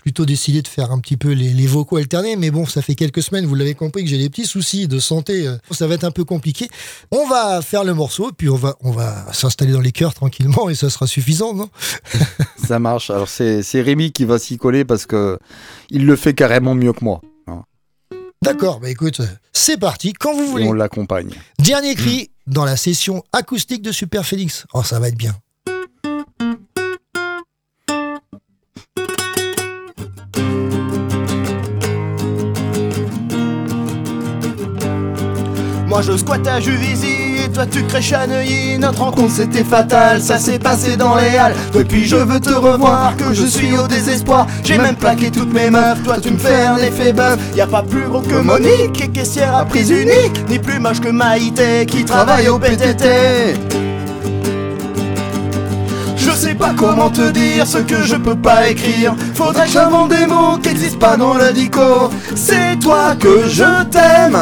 [0.00, 2.94] plutôt décidé de faire un petit peu les, les vocaux alternés, mais bon, ça fait
[2.94, 5.46] quelques semaines, vous l'avez compris, que j'ai des petits soucis de santé.
[5.46, 6.68] euh, Ça va être un peu compliqué.
[7.10, 10.68] On va faire le morceau, puis on va, on va s'installer dans les chœurs tranquillement,
[10.70, 11.68] et ça sera suffisant, non
[12.66, 13.10] Ça marche.
[13.10, 15.38] Alors c'est c'est Rémi qui va s'y coller parce que
[15.90, 17.20] il le fait carrément mieux que moi.
[17.46, 17.62] hein.
[18.42, 19.20] D'accord, bah écoute,
[19.52, 20.64] c'est parti, quand vous Et voulez.
[20.68, 21.30] on l'accompagne.
[21.58, 24.64] Dernier cri dans la session acoustique de Super Phoenix.
[24.74, 25.34] Oh, ça va être bien.
[36.00, 38.78] Je squatte à Juvisy et toi tu crèches à Neuilly.
[38.78, 41.54] Notre rencontre c'était fatal, ça s'est passé dans les halles.
[41.74, 44.46] Depuis je veux te revoir, que je suis au désespoir.
[44.62, 47.38] J'ai même plaqué toutes mes meufs, toi tu me fais un effet bœuf.
[47.56, 51.00] Y a pas plus gros que Monique, et caissière à prise unique Ni plus moche
[51.00, 53.56] que Maïté, qui travaille au PTT
[56.16, 59.16] je sais pas comment te dire ce que je peux pas écrire.
[59.34, 61.50] Faudrait que j'invente des mots qui n'existent pas dans le
[62.36, 64.36] C'est toi que je t'aime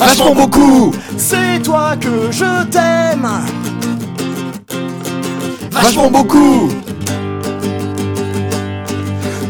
[0.00, 0.92] Vachement beaucoup.
[1.18, 3.28] C'est toi que je t'aime.
[5.70, 6.70] Vachement beaucoup.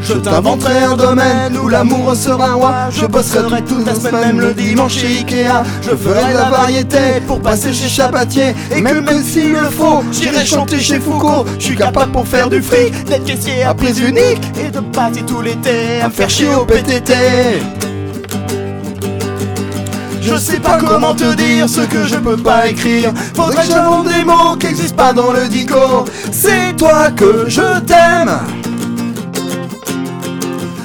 [0.03, 2.75] Je t'inventerai un domaine où l'amour sera roi.
[2.91, 5.63] Je bosserai toute la semaine, même le dimanche chez Ikea.
[5.83, 6.99] Je ferai de la variété
[7.29, 11.45] pour passer chez Chabatier Et que même s'il le faut, j'irai chanter chez Foucault.
[11.61, 15.23] Je suis capable pour faire du fric, d'être caissier à prise unique Et de passer
[15.23, 17.15] tout l'été à me faire chier au PTT
[20.21, 23.13] je sais pas comment te dire ce que je peux pas écrire.
[23.35, 26.05] Faudrait que j'invente des mots qui n'existent pas dans le dico.
[26.33, 28.39] C'est toi que je t'aime.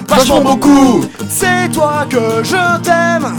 [0.08, 1.06] Vachement beaucoup.
[1.30, 3.36] C'est toi que je t'aime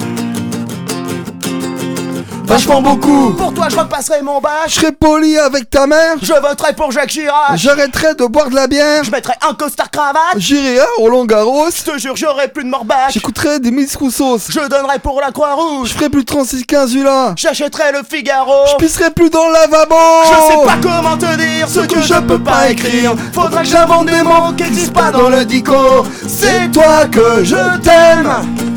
[2.46, 3.32] Vachement beaucoup.
[3.32, 6.14] Pour toi je repasserai mon bac Je serai poli avec ta mère.
[6.22, 7.56] Je voterai pour Jacques Chirac.
[7.56, 9.02] J'arrêterai de boire de la bière.
[9.02, 10.36] Je mettrai un costard cravate.
[10.36, 11.66] J'irai à Roland Garros.
[11.70, 13.10] Je te jure j'aurai plus de morbac.
[13.10, 14.48] J'écouterai des Miss Roussos.
[14.48, 15.88] Je donnerai pour la Croix-Rouge.
[15.88, 17.34] Je ferai plus de 36-15 là.
[17.36, 18.66] J'achèterai le Figaro.
[18.72, 19.96] Je pisserai plus dans le lavabo.
[20.24, 23.14] Je sais pas comment te dire ce que je peux pas écrire.
[23.32, 26.04] Faudra que j'invente des mots qui n'existent pas dans le dico.
[26.28, 28.75] C'est toi que je t'aime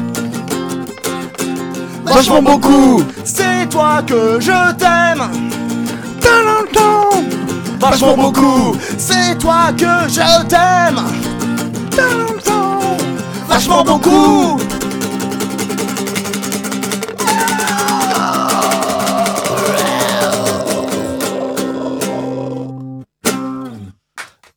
[2.06, 5.30] Vachement beaucoup C'est toi que je t'aime.
[7.80, 11.00] Vachement beaucoup C'est toi que je t'aime.
[13.48, 14.60] Vachement beaucoup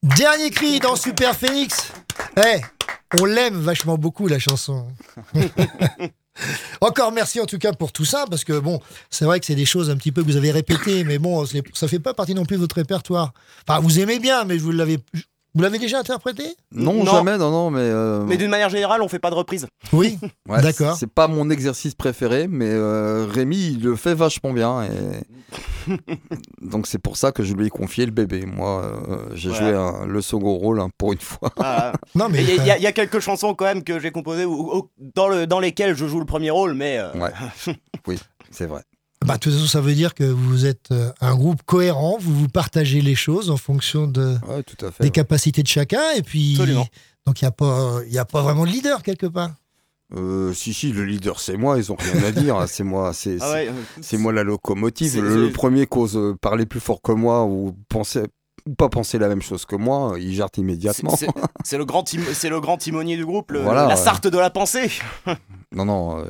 [0.02, 1.93] Dernier cri dans Super Phoenix.
[2.36, 2.60] Eh,
[3.20, 4.86] on l'aime vachement beaucoup la chanson.
[6.81, 8.81] Encore merci en tout cas pour tout ça, parce que bon,
[9.11, 11.47] c'est vrai que c'est des choses un petit peu que vous avez répétées, mais bon,
[11.75, 13.33] ça fait pas partie non plus de votre répertoire.
[13.67, 14.99] Enfin, vous aimez bien, mais vous l'avez,
[15.55, 16.45] vous l'avez déjà interprété?
[16.73, 17.12] Non, Non.
[17.12, 17.81] jamais, non, non, mais.
[17.81, 19.66] euh, Mais d'une manière générale, on fait pas de reprise.
[19.93, 20.19] Oui,
[20.49, 20.97] ouais, d'accord.
[20.97, 24.85] C'est pas mon exercice préféré, mais euh, Rémi, il le fait vachement bien.
[24.85, 24.89] Et
[26.62, 28.47] Donc c'est pour ça que je lui ai confié le bébé.
[28.47, 29.66] Moi, euh, j'ai Voilà.
[29.69, 31.51] joué un- le second rôle hein, pour une fois.
[31.59, 34.45] Ah, Non, mais il y, a- y y quelques chansons quand même que j'ai composées
[34.45, 37.31] où- où- dans, le, dans lesquelles je joue le premier rôle, mais euh, Ouais.
[38.07, 38.19] oui,
[38.51, 38.83] c'est vrai.
[39.24, 42.35] Bah, de toute façon, ça veut dire que vous êtes euh, un groupe cohérent, vous
[42.35, 45.03] vous partagez les choses en fonction de, Ouais, tout à fait.
[45.05, 45.11] des ouais.
[45.11, 46.86] capacités de chacun, et puis Absolument.
[47.27, 49.51] donc il n'y a, pas- il y a pas vraiment de leader quelque part.
[50.15, 52.57] Euh, si, si, le leader, c'est moi, ils ont rien à dire.
[52.59, 53.70] hein, c'est moi, c'est Ah ouais,
[54.19, 55.19] moi la locomotive.
[55.23, 58.20] Le, le premier cause euh, parler plus fort que moi ou penser
[58.79, 61.17] pas penser la même chose que moi, il gère immédiatement.
[61.65, 63.97] c'est- le, grand c'est le grand timonier du groupe, le- Voilà, la.
[63.97, 64.91] Sarthe de la pensée.
[65.75, 66.25] Non, non, euh,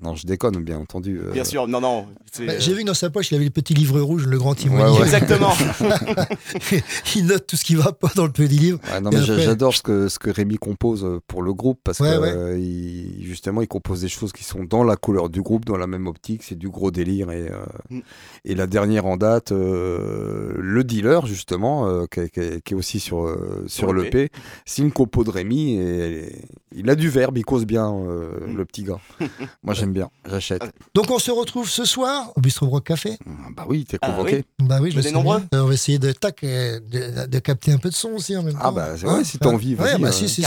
[0.00, 1.18] non, je déconne, bien entendu.
[1.20, 1.32] euh.
[1.32, 2.06] Bien sûr, non, non.
[2.38, 4.54] Bah, J'ai vu que dans sa poche, il avait le petit livre rouge, le grand
[4.54, 4.84] timonier.
[4.84, 5.02] Ouais, ouais.
[5.06, 5.50] Exactement.
[7.16, 8.78] il note tout ce qui va pas dans le petit livre.
[8.92, 11.42] Ouais, non, Et mais j'a- après- j'adore ce que, ce que Rémi compose euh, pour
[11.42, 12.32] le groupe parce Ouais, que ouais.
[12.32, 15.76] euh, il- justement il compose des choses qui sont dans la couleur du groupe, dans
[15.76, 18.00] la même optique, c'est du gros délire et, euh, Mm.
[18.44, 22.74] et la dernière en date, euh, le dealer justement, euh, qui, est- qui est- qui
[22.74, 24.30] est aussi sur, euh, sur le l'EP,
[24.64, 26.32] c'est une compo de Rémi et
[26.74, 28.56] il a du verbe, il cause bien euh, Mm.
[28.56, 28.98] le petit gars.
[29.62, 30.62] Moi j'aime bien, j'achète.
[30.94, 33.16] Donc on se retrouve ce soir au Bistro Broc Café?
[33.56, 34.44] Bah oui, t'es Ah convoqué.
[34.60, 35.38] Bah oui, je sais nombreux.
[35.38, 35.48] bien.
[35.58, 38.42] Euh, On va essayer de, tac, de, de capter un peu de son aussi en
[38.42, 38.58] même temps.
[38.62, 40.00] Ah bah c'est Hein vrai, si t'as envie, Ouais, vas-y.
[40.02, 40.44] bah euh, si, si.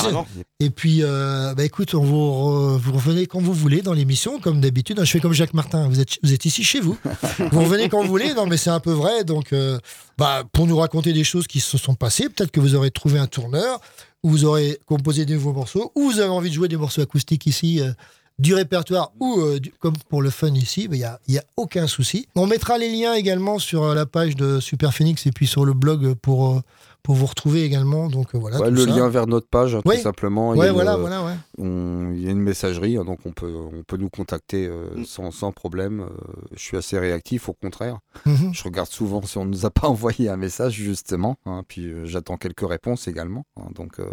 [0.61, 4.39] Et puis, euh, bah écoute, on vous, re- vous revenez quand vous voulez dans l'émission,
[4.39, 4.99] comme d'habitude.
[5.03, 5.87] Je fais comme Jacques Martin.
[5.87, 6.97] Vous êtes, vous êtes ici chez vous.
[7.51, 8.33] vous revenez quand vous voulez.
[8.33, 9.23] Non, mais c'est un peu vrai.
[9.23, 9.79] Donc, euh,
[10.19, 13.19] bah, pour nous raconter des choses qui se sont passées, peut-être que vous aurez trouvé
[13.19, 13.79] un tourneur,
[14.21, 17.01] ou vous aurez composé des nouveaux morceaux, ou vous avez envie de jouer des morceaux
[17.01, 17.81] acoustiques ici.
[17.81, 17.91] euh,
[18.37, 22.25] du répertoire ou euh, comme pour le fun ici, il n'y a, a aucun souci.
[22.35, 25.65] On mettra les liens également sur euh, la page de Super Phoenix et puis sur
[25.65, 26.61] le blog pour,
[27.03, 28.07] pour vous retrouver également.
[28.09, 28.59] Donc euh, voilà.
[28.59, 28.95] ouais, le ça.
[28.95, 30.53] lien vers notre page, hein, tout simplement.
[30.53, 31.33] il y Ouais, a voilà, le- voilà, ouais.
[31.57, 34.89] on- il y a une messagerie, hein, donc on peut, on peut nous contacter euh,
[34.97, 35.05] Mm.
[35.05, 36.01] sans, sans problème.
[36.01, 36.07] euh,
[36.55, 37.99] je suis assez réactif, au contraire.
[38.25, 38.53] Mhm.
[38.53, 41.37] Je regarde souvent si on ne nous a pas envoyé un message, justement.
[41.45, 43.45] hein, puis euh, j'attends quelques réponses également.
[43.57, 44.09] hein, donc, euh,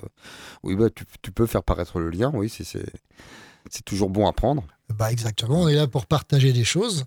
[0.62, 4.62] oui, bah, tu, tu peux faire paraître le lien, oui, c'est toujours bon à prendre.
[4.96, 7.04] Bah exactement, on est là pour partager des choses.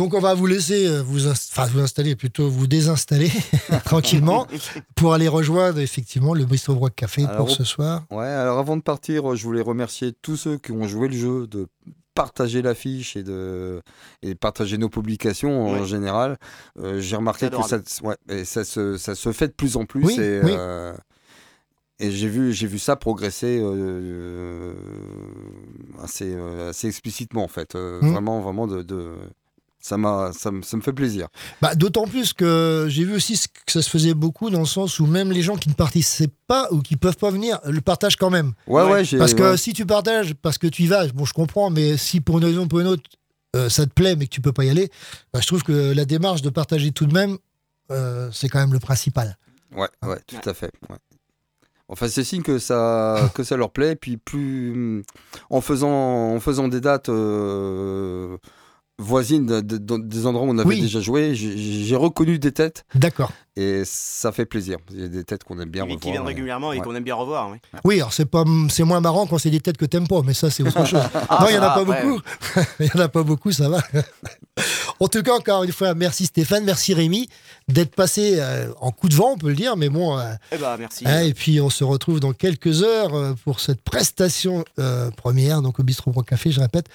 [0.00, 3.30] Donc on va vous laisser euh, vous, enfin, vous installer, plutôt vous désinstaller
[3.84, 4.46] tranquillement
[4.96, 8.04] pour aller rejoindre effectivement le Bristol Brook Café Alors, pour ce soir.
[8.10, 11.46] Ouais, alors avant de partir, je voulais remercier tous ceux qui ont joué le jeu,
[11.46, 11.66] de
[12.14, 13.82] partager l'affiche et de
[14.22, 16.38] et partager nos publications en général.
[16.78, 17.84] Euh, J'ai remarqué que ça, adorable.
[18.04, 20.02] ouais, et ça, se, ça se fait de plus en plus.
[20.04, 20.52] Oui, et oui.
[20.56, 20.94] euh,
[22.02, 24.72] et j'ai vu, j'ai vu ça progresser euh,
[26.02, 27.74] assez, euh, assez explicitement en fait.
[27.74, 28.12] Euh, Mm.
[28.12, 29.14] Vraiment, vraiment de, de-
[29.80, 31.28] ça m'a, ça, me- ça me fait plaisir.
[31.62, 35.00] Bah, D'autant plus que j'ai vu aussi que ça se faisait beaucoup dans le sens
[35.00, 38.16] où même les gens qui ne participent pas ou qui peuvent pas venir le partagent
[38.16, 38.52] quand même.
[38.66, 39.02] Ouais, ouais.
[39.18, 39.56] Parce que ouais.
[39.56, 42.44] si tu partages parce que tu y vas, bon je comprends, mais si pour une
[42.44, 43.02] raison ou pour une autre
[43.56, 44.90] euh, ça te plaît mais que tu peux pas y aller,
[45.32, 47.36] bah, je trouve que la démarche de partager tout de même,
[47.90, 49.36] euh, c'est quand même le principal.
[49.74, 50.70] Ouais, ouais, tout à fait.
[50.88, 50.96] ouais.
[51.88, 53.96] Enfin, c'est signe que ça, que ça leur plaît.
[53.96, 55.02] Puis plus
[55.50, 58.36] en faisant, en faisant des dates euh,
[59.00, 60.80] voisines de- de- de- des endroits où on avait Oui.
[60.80, 63.32] déjà joué, j'ai reconnu des têtes D'accord.
[63.62, 64.78] Et ça fait plaisir.
[64.92, 66.00] Il y a des têtes qu'on aime bien revoir.
[66.00, 66.84] qui viennent régulièrement et ouais.
[66.84, 67.50] qu'on aime bien revoir.
[67.50, 67.58] oui.
[67.84, 70.34] Oui, alors c'est pas, c'est moins marrant quand c'est des têtes que t'aimes pas, mais
[70.34, 71.00] ça c'est autre chose.
[71.40, 72.02] non, il y en a Ah, pas après.
[72.04, 72.20] beaucoup.
[72.80, 73.80] Il y en a pas beaucoup, ça va.
[75.00, 77.28] en tout cas, encore une fois, merci Stéphane, merci Rémi
[77.68, 80.18] d'être passé euh, en coup de vent, on peut le dire, mais bon.
[80.18, 81.04] euh, Eh ben, merci.
[81.06, 85.62] hein, et puis on se retrouve dans quelques heures euh, pour cette prestation euh, première,
[85.62, 86.86] donc au Bistro Pro Café, je répète,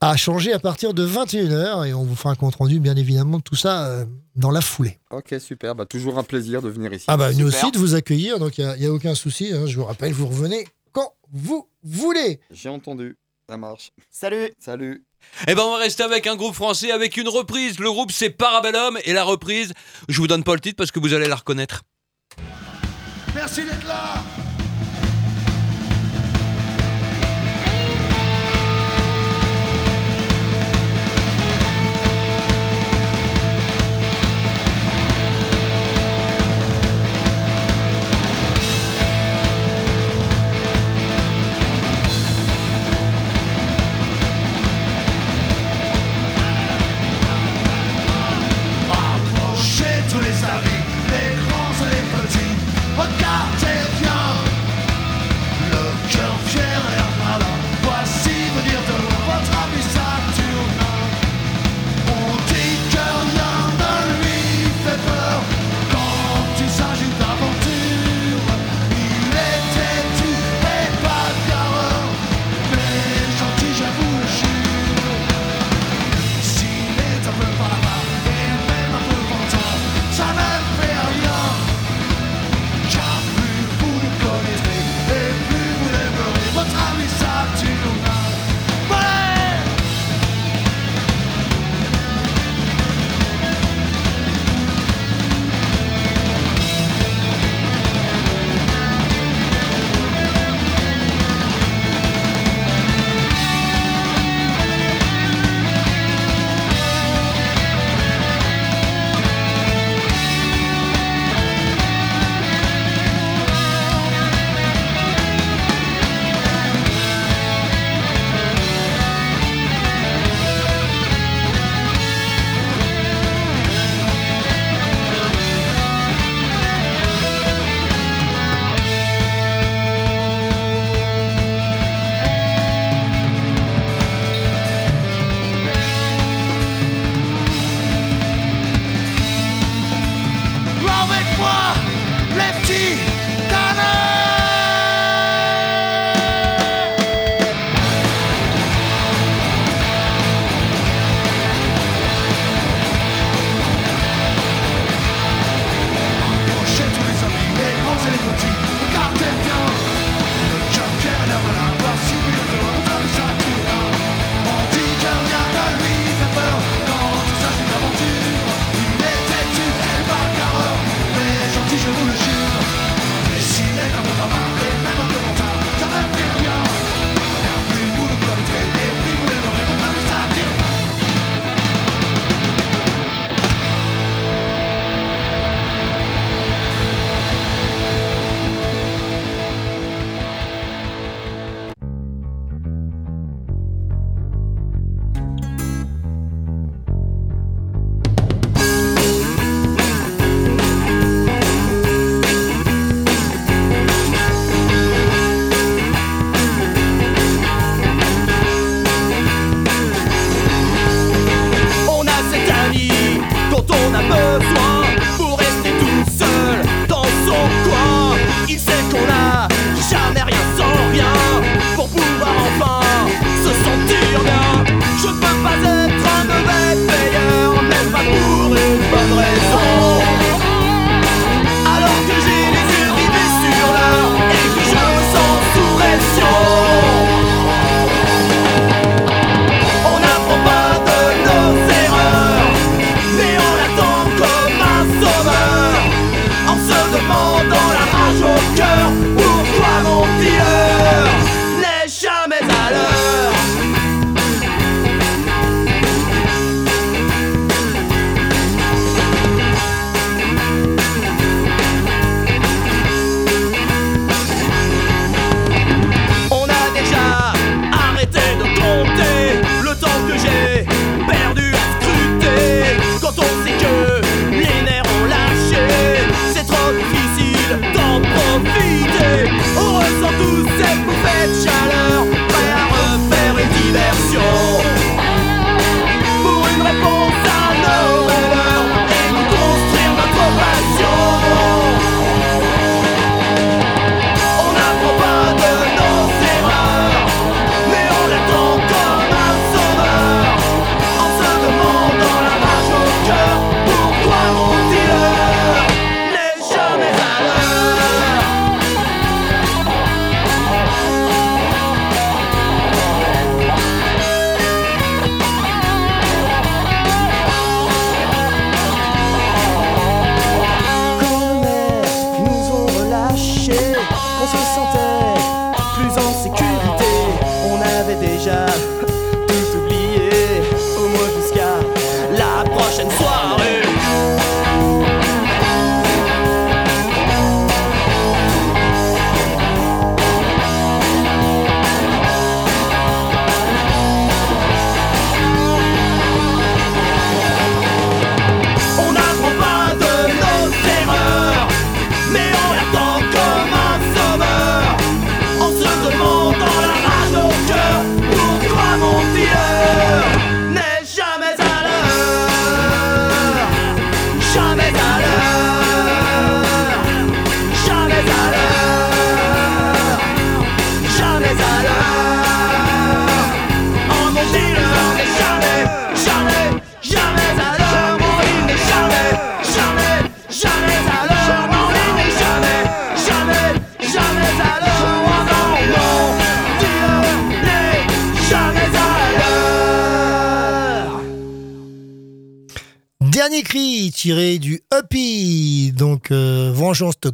[0.00, 3.38] à changer à partir de 21h et on vous fera un compte rendu, bien évidemment,
[3.38, 4.04] de tout ça euh,
[4.38, 4.98] dans la foulée.
[5.10, 5.74] Ok, super.
[5.74, 7.04] Bah, toujours un plaisir de venir ici.
[7.08, 9.52] Ah bah nous aussi de vous accueillir, donc il n'y a, aucun souci.
[9.52, 12.40] hein, je vous rappelle, vous revenez quand vous voulez.
[12.50, 13.16] J'ai entendu.
[13.48, 13.92] Ça marche.
[14.10, 14.50] Salut.
[14.58, 15.04] Salut.
[15.46, 17.78] Eh ben, on va rester avec un groupe français avec une reprise.
[17.78, 18.98] Le groupe, c'est Parabellum.
[19.04, 19.72] Et la reprise,
[20.08, 21.82] je vous donne pas le titre parce que vous allez la reconnaître.
[23.34, 24.22] Merci d'être là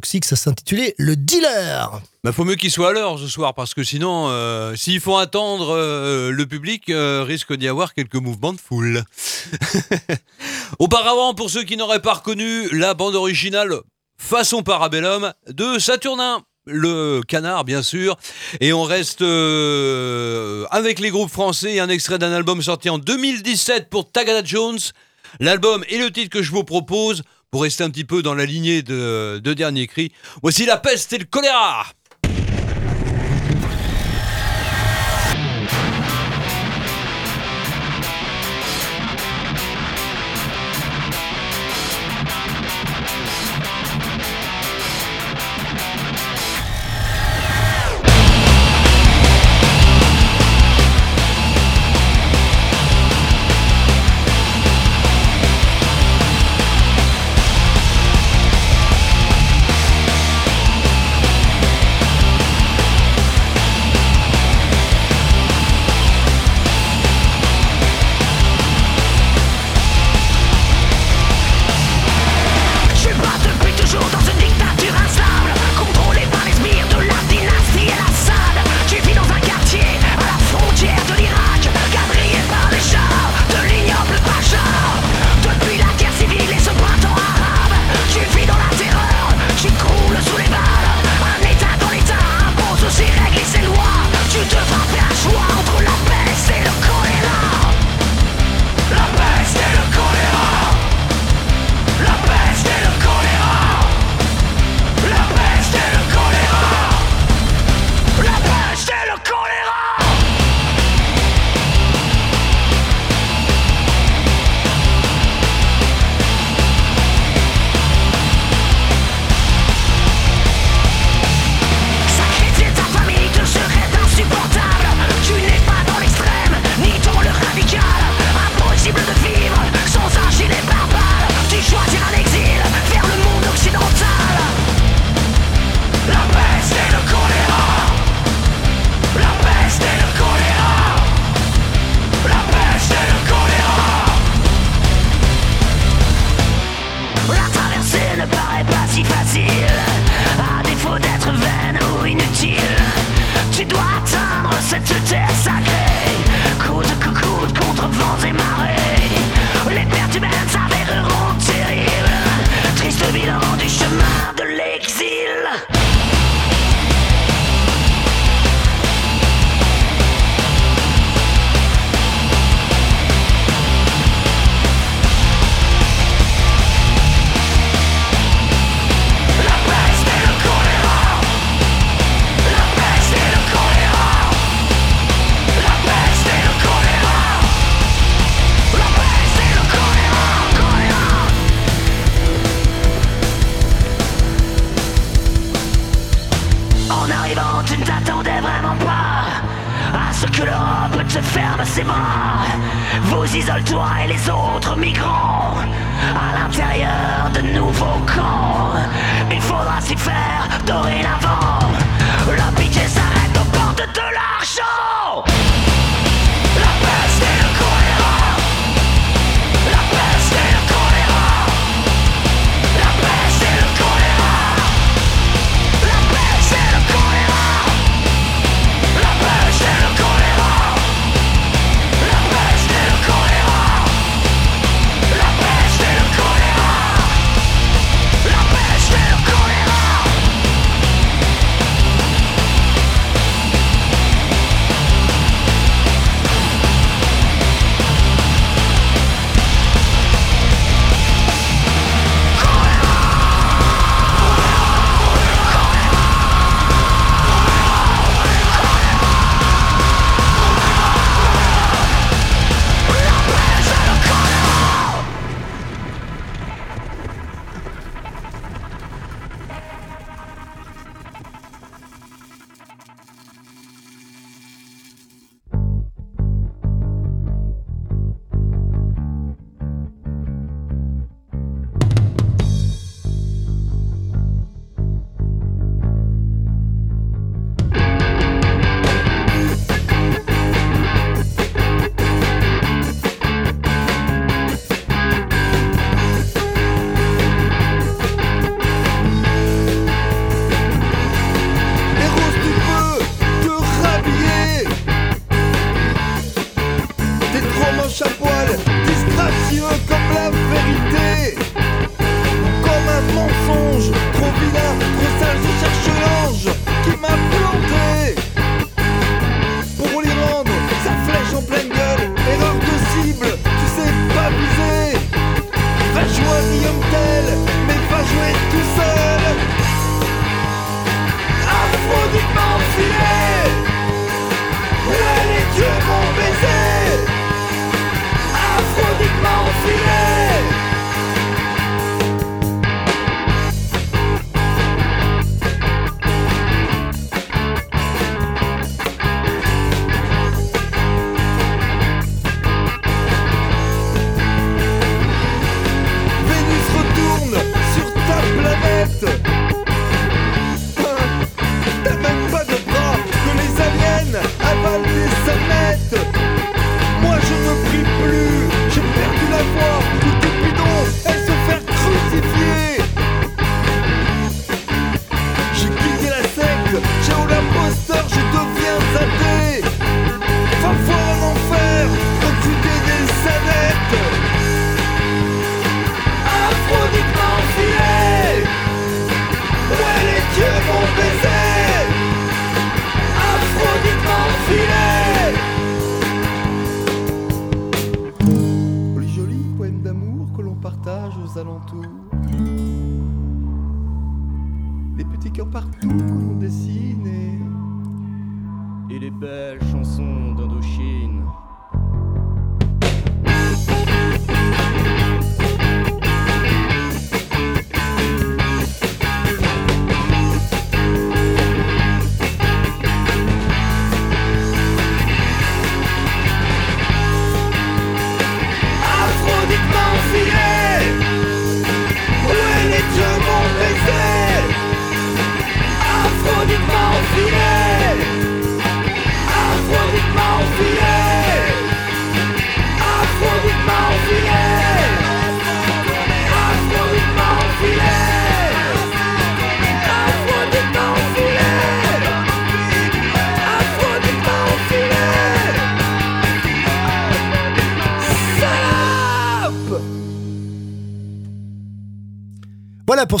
[0.05, 1.99] toxique, ça s'intitulait Le Dealer.
[2.23, 5.17] Bah, faut mieux qu'il soit à l'heure ce soir, parce que sinon, euh, s'il faut
[5.17, 9.03] attendre, euh, le public euh, risque d'y avoir quelques mouvements de foule.
[10.79, 13.79] Auparavant, pour ceux qui n'auraient pas reconnu la bande originale
[14.19, 18.15] façon Parabellum de Saturnin le canard, bien sûr.
[18.59, 23.89] Et on reste euh, avec les groupes français un extrait d'un album sorti en 2017
[23.89, 24.79] pour Tagada Jones.
[25.39, 27.23] L'album et le titre que je vous propose
[27.55, 30.11] pour rester un petit peu dans la lignée de, de Dernier Cri,
[30.41, 31.85] voici la peste et le choléra.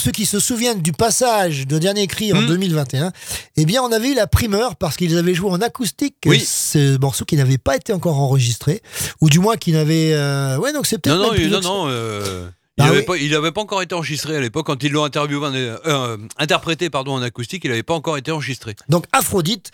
[0.05, 3.11] Ceux qui se souviennent du passage de Dernier Cri en 2021,
[3.57, 6.39] eh bien, on avait eu la primeur parce qu'ils avaient joué en acoustique Oui.
[6.39, 8.83] ce morceau qui n'avait pas été encore enregistré,
[9.19, 10.13] ou du moins qui n'avait.
[10.13, 11.17] euh, Ouais, donc c'est peut-être.
[11.17, 12.85] Non, non, plus non, euh, Ah il
[13.31, 13.51] n'avait oui.
[13.51, 15.47] pas, encore été enregistré à l'époque quand ils l'ont interviewé,
[15.87, 17.63] euh, interprété pardon en acoustique.
[17.65, 18.75] Il n'avait pas encore été enregistré.
[18.89, 19.71] Donc Aphrodite,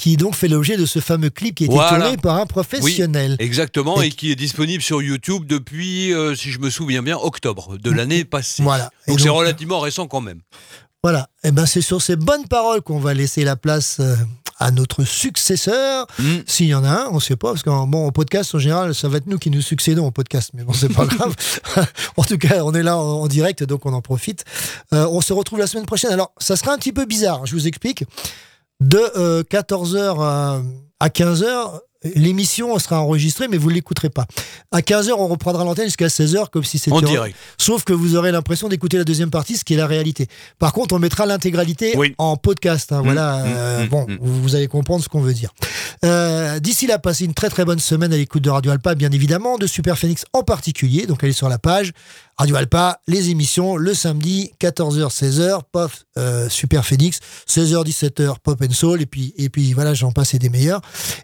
[0.00, 1.98] qui donc fait l'objet de ce fameux clip qui a été Voilà.
[2.00, 3.36] tourné par un professionnel.
[3.38, 7.02] Oui, exactement, Et et, qui est disponible sur YouTube depuis, euh, si je me souviens
[7.02, 8.62] bien, octobre de l'année passée.
[8.62, 8.90] Voilà.
[9.06, 10.40] Donc c'est relativement récent quand même.
[11.02, 11.28] Voilà.
[11.44, 14.16] Et ben c'est sur ces bonnes paroles qu'on va laisser la place euh,
[14.58, 16.24] à notre successeur, Mm.
[16.46, 18.94] s'il y en a un, on ne sait pas, parce qu'en bon, podcast en général,
[18.94, 21.34] ça va être nous qui nous succédons au podcast, mais bon, c'est pas grave.
[22.16, 24.44] en tout cas, on est là en, en direct, donc on en profite.
[24.92, 26.10] Euh, on se retrouve la semaine prochaine.
[26.12, 28.04] Alors, ça sera un petit peu bizarre, je vous explique.
[28.80, 30.62] De 14h à,
[31.00, 34.26] à 15h, l'émission sera enregistrée, mais vous ne l'écouterez pas.
[34.70, 37.36] À 15h, on reprendra l'antenne jusqu'à 16h, comme si c'était En direct.
[37.58, 40.26] Sauf que vous aurez l'impression d'écouter la deuxième partie, ce qui est la réalité.
[40.58, 42.92] Par contre, on mettra l'intégralité en podcast.
[42.92, 44.18] hein, voilà, mmh, euh, mmh, bon, mmh.
[44.20, 45.50] vous vous allez comprendre ce qu'on veut dire.
[46.04, 49.10] Euh, D'ici là, passez une très très bonne semaine à l'écoute de Radio Alpa, bien
[49.10, 51.06] évidemment, de Super Phoenix en particulier.
[51.06, 51.92] Donc allez sur la page
[52.38, 58.62] Radio Alpa, les émissions le samedi 14h 16h, pop euh, Super Phoenix 16h 17h pop
[58.62, 60.80] and soul et puis et puis voilà, j'en passe et des meilleurs.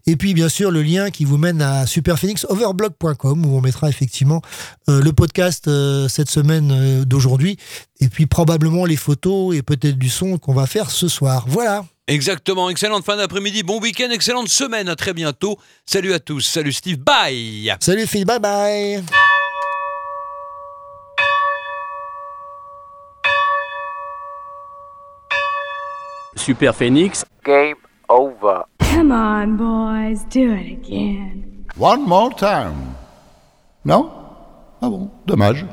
[0.07, 4.43] Et puis bien sûr le lien qui vous mène à superphoenixoverblog.com où on mettra effectivement
[4.89, 7.57] euh, le podcast euh, cette semaine euh, d'aujourd'hui
[8.01, 11.45] et puis probablement les photos et peut-être du son qu'on va faire ce soir.
[11.49, 11.85] Voilà.
[12.09, 15.59] Exactement, excellente fin d'après-midi, bon week-end, excellente semaine, à très bientôt.
[15.87, 17.75] Salut à tous, salut Steve, bye.
[17.81, 19.03] Salut Phil, bye bye.
[26.37, 27.25] Super Phoenix.
[27.45, 27.75] Game
[28.81, 31.65] Come on, boys, do it again.
[31.79, 32.95] One more time.
[33.85, 34.11] Non?
[34.81, 35.67] Ah bon, dommage.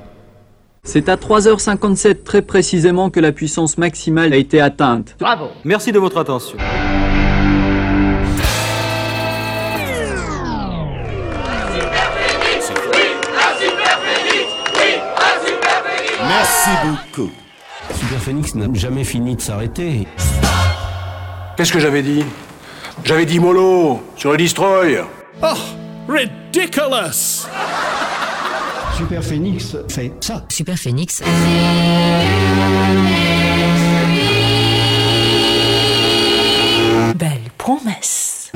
[0.83, 5.15] C'est à 3h57 très précisément que la puissance maximale a été atteinte.
[5.19, 5.47] Bravo.
[5.63, 6.57] Merci de votre attention.
[16.27, 17.31] Merci beaucoup.
[17.93, 20.07] Super Phoenix n'a jamais fini de s'arrêter.
[21.55, 22.25] Qu'est-ce que j'avais dit?
[23.03, 25.03] J'avais dit mollo sur le destroy.
[25.41, 25.47] Oh,
[26.07, 27.47] ridiculous!
[28.95, 30.45] Super Phoenix fait ça.
[30.49, 31.21] Super Phoenix.
[37.15, 38.51] Belle promesse.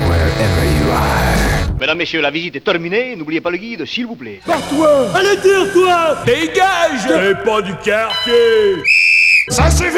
[1.79, 3.15] Mesdames, Messieurs, la visite est terminée.
[3.15, 4.39] N'oubliez pas le guide, s'il vous plaît.
[4.45, 5.07] Toi!
[5.15, 6.17] Allez dire, toi!
[6.25, 7.07] Dégage!
[7.07, 8.83] C'est pas du quartier
[9.49, 9.97] Ça suffit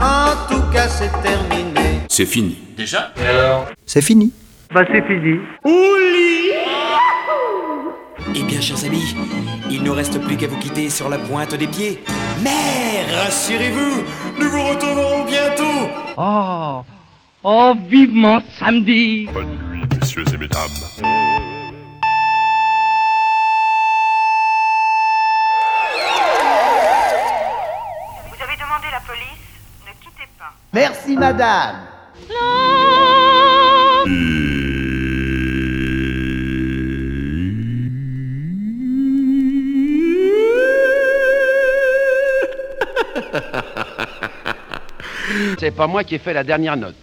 [0.00, 1.83] En tout cas, c'est terminé.
[2.16, 2.56] C'est fini.
[2.76, 3.12] Déjà
[3.86, 4.32] C'est fini.
[4.72, 5.40] Bah, c'est fini.
[8.36, 9.16] Eh bien, chers amis,
[9.68, 11.98] il ne reste plus qu'à vous quitter sur la pointe des pieds.
[12.40, 14.04] Mais rassurez-vous,
[14.38, 15.90] nous vous retrouverons bientôt.
[16.16, 16.84] Oh,
[17.42, 19.28] oh, vivement samedi.
[19.34, 20.70] Bonne nuit, messieurs et mesdames.
[28.28, 29.42] Vous avez demandé la police
[29.84, 30.52] Ne quittez pas.
[30.72, 31.93] Merci, madame.
[45.58, 46.94] C'est pas moi qui ai fait la dernière note.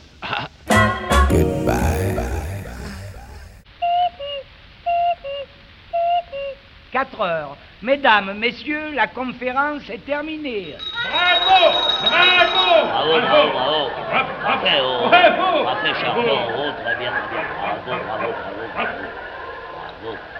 [7.01, 7.57] Quatre heures.
[7.81, 10.75] Mesdames, messieurs, la conférence est terminée.
[11.03, 15.09] Bravo Bravo Bravo, bravo, bravo.
[15.63, 16.39] Bravo champion.
[16.57, 17.45] Oh, très bien, très bien.
[17.57, 18.97] Bravo, bravo, bravo, bravo.
[20.03, 20.30] Bravo.